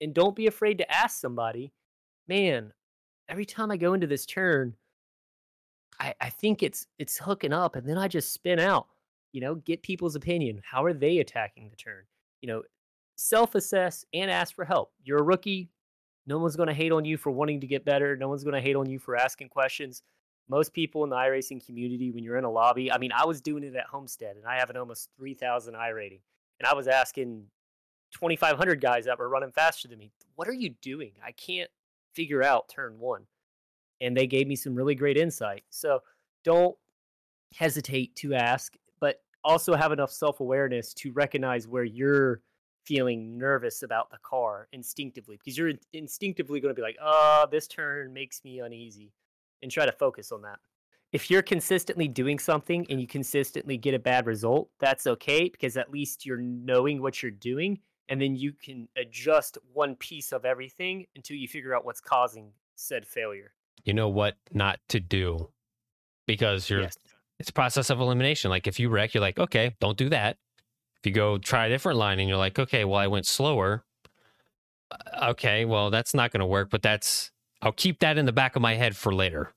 And 0.00 0.12
don't 0.12 0.34
be 0.34 0.48
afraid 0.48 0.78
to 0.78 0.92
ask 0.92 1.20
somebody. 1.20 1.72
Man, 2.26 2.72
every 3.28 3.44
time 3.44 3.70
I 3.70 3.76
go 3.76 3.94
into 3.94 4.08
this 4.08 4.26
turn, 4.26 4.74
I, 6.00 6.12
I 6.20 6.28
think 6.28 6.62
it's 6.64 6.88
it's 6.98 7.18
hooking 7.18 7.52
up 7.52 7.76
and 7.76 7.88
then 7.88 7.98
I 7.98 8.08
just 8.08 8.32
spin 8.32 8.58
out. 8.58 8.88
You 9.32 9.40
know, 9.40 9.54
get 9.54 9.82
people's 9.82 10.16
opinion. 10.16 10.60
How 10.68 10.84
are 10.84 10.92
they 10.92 11.18
attacking 11.18 11.70
the 11.70 11.76
turn? 11.76 12.02
You 12.40 12.48
know, 12.48 12.62
self-assess 13.14 14.04
and 14.12 14.30
ask 14.30 14.54
for 14.54 14.64
help. 14.64 14.92
You're 15.04 15.20
a 15.20 15.22
rookie. 15.22 15.70
No 16.26 16.38
one's 16.38 16.56
going 16.56 16.68
to 16.68 16.74
hate 16.74 16.92
on 16.92 17.04
you 17.04 17.16
for 17.16 17.30
wanting 17.30 17.60
to 17.60 17.66
get 17.66 17.84
better. 17.84 18.16
No 18.16 18.28
one's 18.28 18.44
going 18.44 18.54
to 18.54 18.60
hate 18.60 18.76
on 18.76 18.88
you 18.88 18.98
for 18.98 19.16
asking 19.16 19.48
questions. 19.48 20.02
Most 20.48 20.72
people 20.72 21.04
in 21.04 21.10
the 21.10 21.16
iRacing 21.16 21.64
community, 21.64 22.10
when 22.10 22.24
you're 22.24 22.36
in 22.36 22.44
a 22.44 22.50
lobby, 22.50 22.92
I 22.92 22.98
mean, 22.98 23.12
I 23.12 23.24
was 23.24 23.40
doing 23.40 23.64
it 23.64 23.74
at 23.74 23.86
Homestead 23.86 24.36
and 24.36 24.46
I 24.46 24.56
have 24.58 24.70
an 24.70 24.76
almost 24.76 25.10
3,000 25.16 25.74
iRating. 25.74 26.20
And 26.60 26.66
I 26.66 26.74
was 26.74 26.88
asking 26.88 27.44
2,500 28.12 28.80
guys 28.80 29.06
that 29.06 29.18
were 29.18 29.28
running 29.28 29.52
faster 29.52 29.88
than 29.88 29.98
me, 29.98 30.12
what 30.36 30.48
are 30.48 30.52
you 30.52 30.70
doing? 30.82 31.12
I 31.24 31.32
can't 31.32 31.70
figure 32.14 32.42
out 32.42 32.68
turn 32.68 32.98
one 32.98 33.26
and 34.02 34.16
they 34.16 34.26
gave 34.26 34.46
me 34.46 34.56
some 34.56 34.74
really 34.74 34.94
great 34.94 35.16
insight. 35.16 35.62
So 35.70 36.00
don't 36.44 36.76
hesitate 37.54 38.14
to 38.16 38.34
ask, 38.34 38.74
but 39.00 39.22
also 39.44 39.74
have 39.74 39.92
enough 39.92 40.10
self 40.10 40.40
awareness 40.40 40.92
to 40.94 41.12
recognize 41.12 41.66
where 41.68 41.84
you're 41.84 42.42
feeling 42.84 43.38
nervous 43.38 43.82
about 43.82 44.10
the 44.10 44.18
car 44.22 44.68
instinctively 44.72 45.36
because 45.36 45.56
you're 45.56 45.68
in- 45.68 45.78
instinctively 45.92 46.60
going 46.60 46.74
to 46.74 46.78
be 46.78 46.82
like, 46.82 46.98
oh, 47.02 47.46
this 47.50 47.66
turn 47.66 48.12
makes 48.12 48.42
me 48.44 48.60
uneasy, 48.60 49.12
and 49.62 49.70
try 49.70 49.86
to 49.86 49.92
focus 49.92 50.32
on 50.32 50.42
that. 50.42 50.58
If 51.12 51.30
you're 51.30 51.42
consistently 51.42 52.08
doing 52.08 52.38
something 52.38 52.86
and 52.88 53.00
you 53.00 53.06
consistently 53.06 53.76
get 53.76 53.92
a 53.94 53.98
bad 53.98 54.26
result, 54.26 54.70
that's 54.80 55.06
okay 55.06 55.48
because 55.50 55.76
at 55.76 55.90
least 55.90 56.24
you're 56.24 56.38
knowing 56.40 57.02
what 57.02 57.22
you're 57.22 57.30
doing 57.30 57.80
and 58.08 58.20
then 58.20 58.34
you 58.34 58.52
can 58.52 58.88
adjust 58.96 59.58
one 59.74 59.94
piece 59.96 60.32
of 60.32 60.44
everything 60.44 61.06
until 61.14 61.36
you 61.36 61.46
figure 61.48 61.74
out 61.74 61.84
what's 61.84 62.00
causing 62.00 62.52
said 62.76 63.06
failure. 63.06 63.52
you 63.84 63.92
know 63.92 64.08
what 64.08 64.36
not 64.52 64.80
to 64.88 64.98
do 65.00 65.50
because 66.26 66.68
you're 66.70 66.82
Yes. 66.82 66.96
it's 67.38 67.50
a 67.50 67.52
process 67.52 67.90
of 67.90 68.00
elimination. 68.00 68.50
Like 68.50 68.66
if 68.66 68.80
you 68.80 68.88
wreck, 68.88 69.12
you're 69.14 69.20
like, 69.20 69.38
okay, 69.38 69.76
don't 69.80 69.98
do 69.98 70.08
that. 70.08 70.38
If 71.02 71.06
you 71.08 71.12
go 71.12 71.36
try 71.38 71.66
a 71.66 71.68
different 71.68 71.98
line 71.98 72.20
and 72.20 72.28
you're 72.28 72.38
like, 72.38 72.58
okay, 72.58 72.84
well, 72.84 72.98
I 72.98 73.08
went 73.08 73.26
slower. 73.26 73.84
uh, 74.90 75.30
Okay, 75.30 75.64
well, 75.64 75.90
that's 75.90 76.14
not 76.14 76.30
going 76.30 76.40
to 76.40 76.46
work, 76.46 76.70
but 76.70 76.80
that's, 76.82 77.32
I'll 77.60 77.72
keep 77.72 77.98
that 78.00 78.18
in 78.18 78.26
the 78.26 78.32
back 78.32 78.54
of 78.56 78.62
my 78.62 78.74
head 78.74 78.96
for 78.96 79.12
later. 79.12 79.52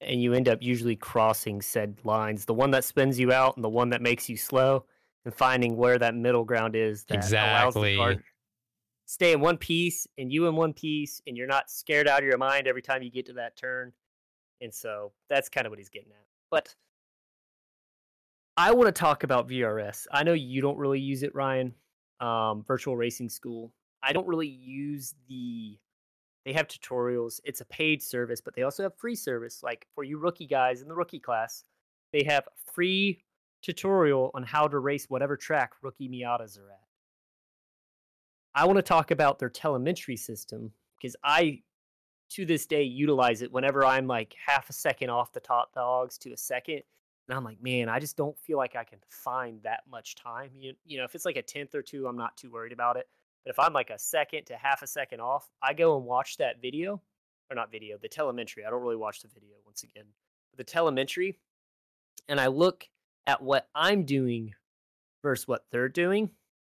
and 0.00 0.22
you 0.22 0.32
end 0.32 0.48
up 0.48 0.62
usually 0.62 0.96
crossing 0.96 1.60
said 1.62 1.98
lines 2.04 2.44
the 2.44 2.54
one 2.54 2.70
that 2.72 2.82
spins 2.84 3.20
you 3.20 3.30
out 3.32 3.56
and 3.56 3.62
the 3.64 3.68
one 3.68 3.90
that 3.90 4.02
makes 4.02 4.28
you 4.28 4.36
slow 4.36 4.84
and 5.24 5.32
finding 5.34 5.76
where 5.76 5.98
that 5.98 6.14
middle 6.14 6.44
ground 6.44 6.74
is 6.74 7.04
that 7.04 7.14
allows 7.32 7.74
the 7.74 7.80
Exactly. 7.80 8.18
stay 9.06 9.32
in 9.32 9.40
one 9.40 9.56
piece 9.58 10.06
and 10.18 10.32
you 10.32 10.48
in 10.48 10.56
one 10.56 10.72
piece 10.72 11.20
and 11.26 11.36
you're 11.36 11.46
not 11.46 11.70
scared 11.70 12.08
out 12.08 12.18
of 12.20 12.24
your 12.24 12.38
mind 12.38 12.66
every 12.66 12.82
time 12.82 13.02
you 13.02 13.10
get 13.10 13.26
to 13.26 13.32
that 13.34 13.54
turn 13.56 13.92
and 14.60 14.72
so 14.74 15.12
that's 15.28 15.48
kind 15.48 15.66
of 15.66 15.70
what 15.70 15.78
he's 15.78 15.88
getting 15.90 16.10
at 16.10 16.26
but 16.50 16.74
i 18.56 18.72
want 18.72 18.86
to 18.86 18.92
talk 18.92 19.24
about 19.24 19.48
vrs 19.48 20.06
i 20.12 20.22
know 20.22 20.32
you 20.32 20.60
don't 20.60 20.78
really 20.78 21.00
use 21.00 21.22
it 21.22 21.34
ryan 21.34 21.74
um, 22.20 22.62
virtual 22.66 22.96
racing 22.96 23.28
school 23.28 23.72
i 24.02 24.12
don't 24.12 24.26
really 24.26 24.48
use 24.48 25.14
the 25.28 25.78
they 26.44 26.52
have 26.52 26.66
tutorials. 26.66 27.40
It's 27.44 27.60
a 27.60 27.64
paid 27.66 28.02
service, 28.02 28.40
but 28.40 28.54
they 28.54 28.62
also 28.62 28.82
have 28.82 28.96
free 28.96 29.14
service. 29.14 29.62
Like 29.62 29.86
for 29.94 30.04
you 30.04 30.18
rookie 30.18 30.46
guys 30.46 30.82
in 30.82 30.88
the 30.88 30.94
rookie 30.94 31.20
class, 31.20 31.64
they 32.12 32.24
have 32.24 32.48
free 32.74 33.22
tutorial 33.62 34.30
on 34.34 34.42
how 34.42 34.66
to 34.66 34.78
race 34.78 35.06
whatever 35.08 35.36
track 35.36 35.72
rookie 35.82 36.08
Miatas 36.08 36.58
are 36.58 36.70
at. 36.70 36.80
I 38.54 38.66
want 38.66 38.76
to 38.76 38.82
talk 38.82 39.12
about 39.12 39.38
their 39.38 39.48
telemetry 39.48 40.16
system 40.16 40.72
because 41.00 41.16
I, 41.22 41.62
to 42.30 42.44
this 42.44 42.66
day, 42.66 42.82
utilize 42.82 43.40
it 43.40 43.52
whenever 43.52 43.84
I'm 43.84 44.06
like 44.06 44.34
half 44.44 44.68
a 44.68 44.72
second 44.72 45.10
off 45.10 45.32
the 45.32 45.40
top 45.40 45.72
dogs 45.74 46.18
to 46.18 46.32
a 46.32 46.36
second. 46.36 46.82
And 47.28 47.36
I'm 47.36 47.44
like, 47.44 47.62
man, 47.62 47.88
I 47.88 48.00
just 48.00 48.16
don't 48.16 48.38
feel 48.38 48.58
like 48.58 48.76
I 48.76 48.84
can 48.84 48.98
find 49.08 49.62
that 49.62 49.82
much 49.90 50.16
time. 50.16 50.50
You, 50.58 50.74
you 50.84 50.98
know, 50.98 51.04
if 51.04 51.14
it's 51.14 51.24
like 51.24 51.36
a 51.36 51.42
tenth 51.42 51.74
or 51.74 51.82
two, 51.82 52.06
I'm 52.06 52.16
not 52.16 52.36
too 52.36 52.50
worried 52.50 52.72
about 52.72 52.96
it. 52.96 53.08
But 53.44 53.50
if 53.50 53.58
I'm 53.58 53.72
like 53.72 53.90
a 53.90 53.98
second 53.98 54.46
to 54.46 54.56
half 54.56 54.82
a 54.82 54.86
second 54.86 55.20
off, 55.20 55.48
I 55.62 55.72
go 55.72 55.96
and 55.96 56.04
watch 56.04 56.36
that 56.38 56.60
video, 56.60 57.00
or 57.50 57.54
not 57.54 57.70
video, 57.70 57.96
the 58.00 58.08
telemetry. 58.08 58.64
I 58.64 58.70
don't 58.70 58.82
really 58.82 58.96
watch 58.96 59.22
the 59.22 59.28
video 59.28 59.56
once 59.64 59.82
again. 59.82 60.04
The 60.56 60.64
telemetry, 60.64 61.38
and 62.28 62.40
I 62.40 62.48
look 62.48 62.86
at 63.26 63.42
what 63.42 63.68
I'm 63.74 64.04
doing 64.04 64.52
versus 65.22 65.48
what 65.48 65.64
they're 65.70 65.88
doing, 65.88 66.30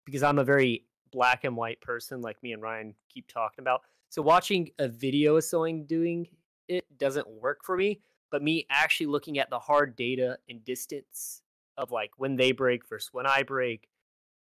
because 0.04 0.22
I'm 0.22 0.38
a 0.38 0.44
very 0.44 0.86
black 1.12 1.44
and 1.44 1.56
white 1.56 1.80
person, 1.80 2.20
like 2.20 2.42
me 2.42 2.52
and 2.52 2.62
Ryan 2.62 2.94
keep 3.08 3.28
talking 3.28 3.62
about. 3.62 3.82
So 4.08 4.22
watching 4.22 4.70
a 4.78 4.88
video 4.88 5.36
of 5.36 5.44
someone 5.44 5.84
doing 5.84 6.26
it 6.68 6.84
doesn't 6.98 7.28
work 7.28 7.64
for 7.64 7.76
me, 7.76 8.00
but 8.32 8.42
me 8.42 8.66
actually 8.70 9.06
looking 9.06 9.38
at 9.38 9.50
the 9.50 9.58
hard 9.58 9.94
data 9.94 10.38
and 10.48 10.64
distance 10.64 11.42
of 11.76 11.92
like 11.92 12.10
when 12.16 12.34
they 12.34 12.50
break 12.50 12.88
versus 12.88 13.10
when 13.12 13.26
I 13.26 13.44
break, 13.44 13.88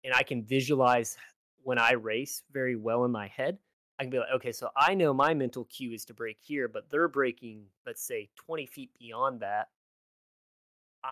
and 0.05 0.15
I 0.15 0.23
can 0.23 0.45
visualize 0.45 1.17
when 1.63 1.79
I 1.79 1.93
race 1.93 2.43
very 2.53 2.77
well 2.77 3.05
in 3.05 3.11
my 3.11 3.27
head. 3.27 3.59
I 3.99 4.05
can 4.05 4.11
be 4.11 4.19
like, 4.19 4.29
okay, 4.37 4.53
so 4.53 4.71
I 4.77 4.95
know 4.95 5.13
my 5.13 5.35
mental 5.35 5.65
cue 5.65 5.93
is 5.93 6.05
to 6.07 6.15
break 6.15 6.39
here, 6.41 6.69
but 6.69 6.91
they're 6.91 7.09
breaking, 7.09 7.65
let's 7.87 8.03
say, 8.03 8.29
20 8.37 8.67
feet 8.67 8.91
beyond 8.99 9.41
that. 9.41 9.69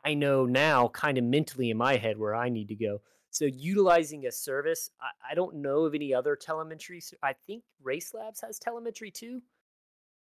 I 0.04 0.14
know 0.14 0.46
now, 0.46 0.88
kind 0.88 1.18
of 1.18 1.24
mentally 1.24 1.70
in 1.70 1.76
my 1.76 1.96
head, 1.96 2.18
where 2.18 2.34
I 2.34 2.48
need 2.48 2.68
to 2.68 2.74
go. 2.74 3.02
So 3.30 3.44
utilizing 3.44 4.26
a 4.26 4.32
service, 4.32 4.90
I, 5.00 5.32
I 5.32 5.34
don't 5.34 5.56
know 5.56 5.84
of 5.84 5.94
any 5.94 6.12
other 6.12 6.36
telemetry. 6.36 7.02
I 7.22 7.32
think 7.32 7.62
Race 7.82 8.12
Labs 8.14 8.40
has 8.40 8.58
telemetry 8.58 9.10
too. 9.10 9.42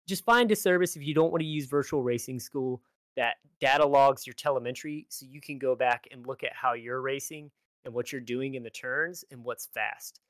Just 0.08 0.24
find 0.24 0.52
a 0.52 0.56
service 0.56 0.96
if 0.96 1.04
you 1.04 1.14
don't 1.14 1.32
want 1.32 1.42
to 1.42 1.48
use 1.48 1.66
virtual 1.66 2.02
racing 2.02 2.40
school 2.40 2.82
that 3.18 3.38
data 3.60 3.86
logs 3.86 4.26
your 4.26 4.36
telemetry 4.36 5.06
so 5.10 5.26
you 5.28 5.42
can 5.42 5.58
go 5.58 5.76
back 5.76 6.08
and 6.12 6.26
look 6.26 6.44
at 6.44 6.54
how 6.54 6.74
you're 6.74 7.02
racing 7.02 7.52
and 7.84 7.94
what 7.94 8.12
you're 8.12 8.22
doing 8.22 8.54
in 8.54 8.64
the 8.64 8.70
turns 8.70 9.26
and 9.32 9.44
what's 9.44 9.66
fast. 9.74 10.22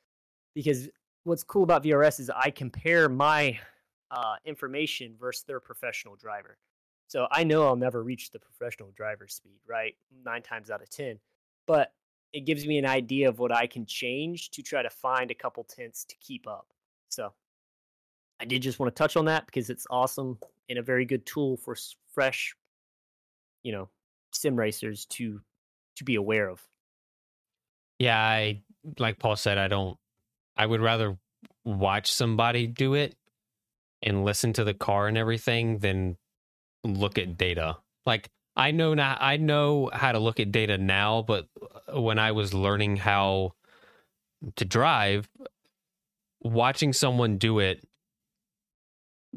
Because 0.56 0.88
what's 1.24 1.44
cool 1.44 1.64
about 1.64 1.84
VRS 1.84 2.20
is 2.20 2.30
I 2.30 2.50
compare 2.50 3.10
my 3.10 3.60
uh, 4.10 4.36
information 4.46 5.16
versus 5.20 5.44
their 5.44 5.60
professional 5.60 6.16
driver. 6.16 6.58
So 7.08 7.28
I 7.32 7.44
know 7.44 7.66
I'll 7.66 7.76
never 7.76 8.04
reach 8.04 8.32
the 8.32 8.40
professional 8.40 8.92
driver 8.96 9.28
speed, 9.28 9.60
right? 9.68 9.96
Nine 10.26 10.42
times 10.42 10.70
out 10.70 10.82
of 10.82 10.90
10. 10.90 11.20
But 11.66 11.94
it 12.34 12.42
gives 12.42 12.66
me 12.66 12.78
an 12.78 12.86
idea 12.86 13.30
of 13.30 13.40
what 13.40 13.52
I 13.52 13.68
can 13.68 13.86
change 13.86 14.52
to 14.52 14.62
try 14.62 14.82
to 14.82 14.90
find 14.90 15.32
a 15.32 15.36
couple 15.36 15.64
tenths 15.64 16.06
to 16.06 16.16
keep 16.20 16.48
up. 16.48 16.68
So 17.10 17.34
I 18.40 18.46
did 18.46 18.62
just 18.62 18.80
want 18.80 18.96
to 18.96 18.98
touch 18.98 19.18
on 19.18 19.26
that 19.26 19.46
because 19.46 19.70
it's 19.70 19.88
awesome 19.90 20.38
and 20.70 20.80
a 20.80 20.84
very 20.84 21.06
good 21.06 21.26
tool 21.26 21.58
for 21.58 21.76
fresh, 22.14 22.56
you 23.64 23.72
know, 23.72 23.90
sim 24.32 24.56
racers 24.56 25.06
to 25.06 25.42
to 25.96 26.04
be 26.04 26.16
aware 26.16 26.50
of. 26.50 26.62
Yeah, 28.00 28.20
I 28.20 28.62
like 29.00 29.20
Paul 29.20 29.36
said, 29.36 29.58
I 29.58 29.68
don't 29.68 29.98
I 30.56 30.66
would 30.66 30.82
rather 30.82 31.18
watch 31.66 32.12
somebody 32.12 32.68
do 32.68 32.94
it 32.94 33.16
and 34.02 34.24
listen 34.24 34.54
to 34.54 34.64
the 34.64 34.74
car 34.74 35.08
and 35.08 35.18
everything 35.18 35.80
than 35.80 36.18
look 36.84 37.18
at 37.18 37.38
data. 37.38 37.78
Like 38.06 38.30
I 38.56 38.72
know 38.72 38.94
now 38.94 39.18
I 39.20 39.38
know 39.38 39.90
how 39.92 40.12
to 40.12 40.20
look 40.20 40.40
at 40.40 40.52
data 40.52 40.78
now, 40.78 41.24
but 41.24 41.48
uh, 41.92 42.00
when 42.00 42.20
I 42.20 42.32
was 42.32 42.54
learning 42.54 42.98
how 42.98 43.54
to 44.56 44.66
drive, 44.66 45.28
watching 46.42 46.94
someone 46.94 47.38
do 47.38 47.60
it 47.60 47.84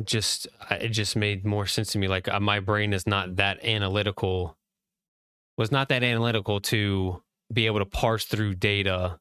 just 0.05 0.47
it 0.71 0.89
just 0.89 1.17
made 1.17 1.45
more 1.45 1.67
sense 1.67 1.93
to 1.93 1.99
me 1.99 2.09
like 2.09 2.29
uh, 2.29 2.41
my 2.41 2.61
brain 2.61 2.93
is 2.93 3.07
not 3.07 3.37
that 3.37 3.63
analytical 3.65 4.57
was 5.59 5.71
not 5.71 5.89
that 5.89 6.03
analytical 6.03 6.61
to 6.61 7.23
be 7.53 7.67
able 7.67 7.81
to 7.81 7.85
parse 7.85 8.25
through 8.25 8.55
data 8.55 9.19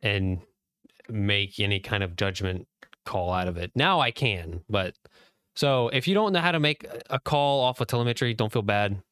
and 0.00 0.40
make 1.08 1.58
any 1.60 1.80
kind 1.80 2.02
of 2.02 2.16
judgment 2.16 2.66
call 3.04 3.32
out 3.32 3.48
of 3.48 3.56
it. 3.56 3.72
Now 3.74 4.00
I 4.00 4.10
can, 4.10 4.62
but 4.68 4.94
so 5.56 5.88
if 5.88 6.08
you 6.08 6.14
don't 6.14 6.32
know 6.32 6.40
how 6.40 6.52
to 6.52 6.60
make 6.60 6.86
a 7.10 7.18
call 7.18 7.60
off 7.60 7.80
of 7.80 7.88
telemetry, 7.88 8.32
don't 8.32 8.52
feel 8.52 8.62
bad. 8.62 9.02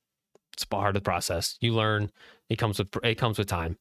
It's 0.55 0.65
part 0.65 0.89
of 0.89 0.95
the 0.95 1.01
process. 1.01 1.59
You 1.61 1.75
learn. 1.75 2.11
It 2.49 2.57
comes 2.57 2.79
with 2.79 2.97
it 3.05 3.17
comes 3.17 3.39
with 3.39 3.49
time. 3.49 3.77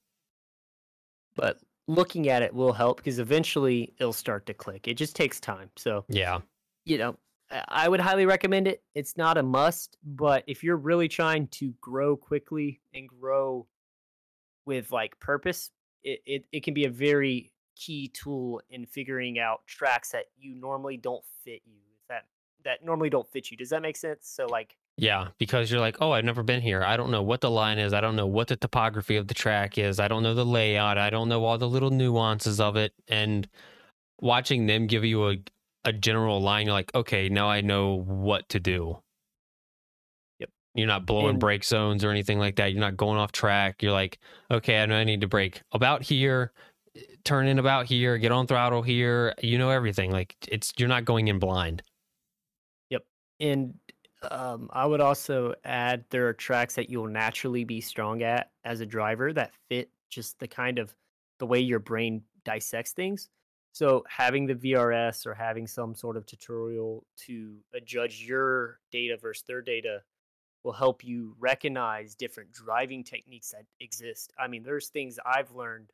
But 1.35 1.59
looking 1.87 2.27
at 2.27 2.41
it 2.41 2.53
will 2.53 2.73
help 2.73 2.97
because 2.97 3.19
eventually 3.19 3.93
it'll 3.99 4.11
start 4.11 4.45
to 4.47 4.53
click. 4.53 4.87
It 4.87 4.95
just 4.95 5.15
takes 5.15 5.39
time. 5.39 5.69
So 5.77 6.03
yeah, 6.09 6.39
you 6.87 6.97
know, 6.97 7.17
I 7.67 7.87
would 7.87 7.99
highly 7.99 8.25
recommend 8.25 8.67
it. 8.67 8.81
It's 8.95 9.17
not 9.17 9.37
a 9.37 9.43
must, 9.43 9.97
but 10.03 10.43
if 10.47 10.63
you're 10.63 10.77
really 10.77 11.07
trying 11.07 11.47
to 11.47 11.73
grow 11.81 12.15
quickly 12.15 12.81
and 12.93 13.07
grow 13.07 13.67
with 14.65 14.91
like 14.91 15.19
purpose, 15.19 15.71
it, 16.03 16.21
it, 16.25 16.45
it 16.51 16.63
can 16.63 16.73
be 16.73 16.85
a 16.85 16.89
very 16.89 17.51
key 17.75 18.09
tool 18.09 18.61
in 18.69 18.85
figuring 18.85 19.37
out 19.37 19.61
tracks 19.67 20.11
that 20.11 20.25
you 20.37 20.55
normally 20.55 20.97
don't 20.97 21.23
fit 21.43 21.61
you 21.65 21.77
that 22.09 22.25
that 22.63 22.83
normally 22.83 23.09
don't 23.09 23.29
fit 23.29 23.51
you. 23.51 23.57
Does 23.57 23.69
that 23.69 23.81
make 23.81 23.97
sense? 23.97 24.27
So 24.29 24.47
like 24.47 24.75
yeah 24.99 25.27
because 25.37 25.69
you're 25.69 25.79
like 25.79 25.97
oh 26.01 26.11
i've 26.11 26.25
never 26.25 26.41
been 26.41 26.61
here. 26.61 26.83
I 26.83 26.97
don't 26.97 27.11
know 27.11 27.21
what 27.21 27.41
the 27.41 27.51
line 27.51 27.77
is. 27.77 27.93
I 27.93 28.01
don't 28.01 28.15
know 28.15 28.25
what 28.25 28.47
the 28.47 28.55
topography 28.55 29.15
of 29.15 29.27
the 29.27 29.35
track 29.35 29.77
is. 29.77 29.99
I 29.99 30.07
don't 30.07 30.23
know 30.23 30.33
the 30.33 30.45
layout. 30.45 30.97
I 30.97 31.09
don't 31.09 31.29
know 31.29 31.45
all 31.45 31.57
the 31.57 31.69
little 31.69 31.91
nuances 31.91 32.59
of 32.59 32.77
it. 32.77 32.93
And 33.07 33.47
watching 34.19 34.65
them 34.65 34.87
give 34.87 35.05
you 35.05 35.29
a, 35.29 35.37
a 35.87 35.93
general 35.93 36.41
line 36.41 36.65
you're 36.65 36.73
like 36.73 36.93
okay 36.93 37.29
now 37.29 37.49
i 37.49 37.61
know 37.61 37.95
what 37.95 38.47
to 38.49 38.59
do 38.59 38.97
yep 40.39 40.49
you're 40.75 40.87
not 40.87 41.05
blowing 41.05 41.31
and, 41.31 41.39
brake 41.39 41.63
zones 41.63 42.03
or 42.03 42.11
anything 42.11 42.39
like 42.39 42.57
that 42.57 42.71
you're 42.71 42.81
not 42.81 42.97
going 42.97 43.17
off 43.17 43.31
track 43.31 43.81
you're 43.81 43.91
like 43.91 44.19
okay 44.51 44.81
i 44.81 44.85
know 44.85 44.95
i 44.95 45.03
need 45.03 45.21
to 45.21 45.27
brake 45.27 45.61
about 45.71 46.03
here 46.03 46.51
turn 47.23 47.47
in 47.47 47.59
about 47.59 47.85
here, 47.85 48.17
get 48.17 48.31
on 48.31 48.47
throttle 48.47 48.81
here. 48.81 49.33
You 49.41 49.57
know 49.57 49.69
everything. 49.69 50.11
Like 50.11 50.35
it's 50.47 50.73
you're 50.77 50.89
not 50.89 51.05
going 51.05 51.27
in 51.27 51.39
blind. 51.39 51.83
Yep. 52.89 53.03
And 53.39 53.73
um, 54.31 54.69
I 54.73 54.85
would 54.85 55.01
also 55.01 55.53
add 55.63 56.05
there 56.09 56.27
are 56.27 56.33
tracks 56.33 56.75
that 56.75 56.89
you'll 56.89 57.07
naturally 57.07 57.63
be 57.63 57.81
strong 57.81 58.23
at 58.23 58.51
as 58.65 58.81
a 58.81 58.85
driver 58.85 59.33
that 59.33 59.51
fit 59.69 59.89
just 60.09 60.39
the 60.39 60.47
kind 60.47 60.79
of 60.79 60.95
the 61.39 61.45
way 61.45 61.59
your 61.59 61.79
brain 61.79 62.23
dissects 62.45 62.93
things. 62.93 63.29
So 63.77 64.03
having 64.09 64.47
the 64.47 64.55
VRS 64.55 65.27
or 65.27 65.35
having 65.35 65.67
some 65.67 65.93
sort 65.93 66.17
of 66.17 66.25
tutorial 66.25 67.05
to 67.27 67.57
uh, 67.75 67.79
judge 67.85 68.23
your 68.23 68.79
data 68.91 69.17
versus 69.21 69.43
their 69.45 69.61
data 69.61 70.01
will 70.63 70.71
help 70.71 71.03
you 71.03 71.35
recognize 71.37 72.15
different 72.15 72.51
driving 72.51 73.03
techniques 73.03 73.51
that 73.51 73.65
exist. 73.79 74.33
I 74.39 74.47
mean, 74.47 74.63
there's 74.63 74.87
things 74.87 75.19
I've 75.23 75.51
learned 75.51 75.91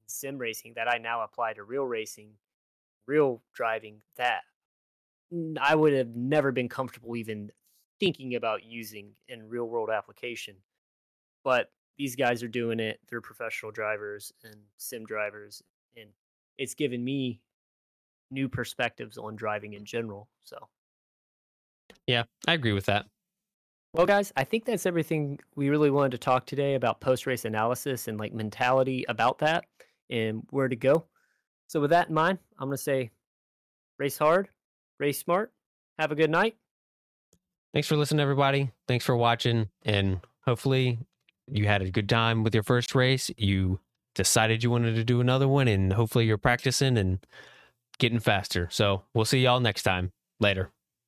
in 0.00 0.06
sim 0.06 0.38
racing 0.38 0.74
that 0.76 0.86
I 0.86 0.98
now 0.98 1.24
apply 1.24 1.54
to 1.54 1.64
real 1.64 1.82
racing, 1.82 2.34
real 3.08 3.42
driving 3.52 4.00
that 4.16 4.42
I 5.60 5.74
would 5.74 5.92
have 5.92 6.14
never 6.14 6.52
been 6.52 6.68
comfortable 6.68 7.16
even 7.16 7.50
thinking 7.98 8.36
about 8.36 8.62
using 8.62 9.10
in 9.26 9.48
real 9.48 9.64
world 9.64 9.90
application. 9.90 10.54
But 11.42 11.72
these 11.98 12.14
guys 12.14 12.44
are 12.44 12.48
doing 12.48 12.78
it. 12.78 13.00
They're 13.08 13.20
professional 13.20 13.72
drivers 13.72 14.32
and 14.44 14.54
sim 14.76 15.04
drivers, 15.04 15.64
and 15.96 16.10
it's 16.58 16.74
given 16.74 17.04
me 17.04 17.40
new 18.30 18.48
perspectives 18.48 19.18
on 19.18 19.36
driving 19.36 19.74
in 19.74 19.84
general. 19.84 20.28
So, 20.44 20.56
yeah, 22.06 22.24
I 22.46 22.54
agree 22.54 22.72
with 22.72 22.86
that. 22.86 23.06
Well, 23.92 24.06
guys, 24.06 24.32
I 24.36 24.42
think 24.44 24.64
that's 24.64 24.86
everything 24.86 25.38
we 25.54 25.68
really 25.68 25.90
wanted 25.90 26.12
to 26.12 26.18
talk 26.18 26.46
today 26.46 26.74
about 26.74 27.00
post 27.00 27.26
race 27.26 27.44
analysis 27.44 28.08
and 28.08 28.18
like 28.18 28.34
mentality 28.34 29.04
about 29.08 29.38
that 29.38 29.66
and 30.10 30.42
where 30.50 30.68
to 30.68 30.76
go. 30.76 31.04
So, 31.68 31.80
with 31.80 31.90
that 31.90 32.08
in 32.08 32.14
mind, 32.14 32.38
I'm 32.58 32.68
going 32.68 32.76
to 32.76 32.82
say 32.82 33.10
race 33.98 34.18
hard, 34.18 34.48
race 34.98 35.18
smart. 35.18 35.52
Have 35.98 36.10
a 36.10 36.16
good 36.16 36.30
night. 36.30 36.56
Thanks 37.72 37.86
for 37.86 37.96
listening, 37.96 38.20
everybody. 38.20 38.70
Thanks 38.88 39.04
for 39.04 39.16
watching. 39.16 39.68
And 39.82 40.20
hopefully, 40.44 40.98
you 41.46 41.66
had 41.66 41.82
a 41.82 41.90
good 41.90 42.08
time 42.08 42.42
with 42.42 42.54
your 42.54 42.62
first 42.62 42.94
race. 42.94 43.30
You 43.36 43.78
decided 44.14 44.62
you 44.62 44.70
wanted 44.70 44.94
to 44.96 45.04
do 45.04 45.20
another 45.20 45.48
one, 45.48 45.68
and 45.68 45.92
hopefully, 45.92 46.26
you're 46.26 46.38
practicing 46.38 46.96
and 46.96 47.24
getting 47.98 48.20
faster. 48.20 48.68
So, 48.70 49.04
we'll 49.14 49.24
see 49.24 49.40
y'all 49.40 49.60
next 49.60 49.82
time. 49.82 50.12
Later. 50.40 50.73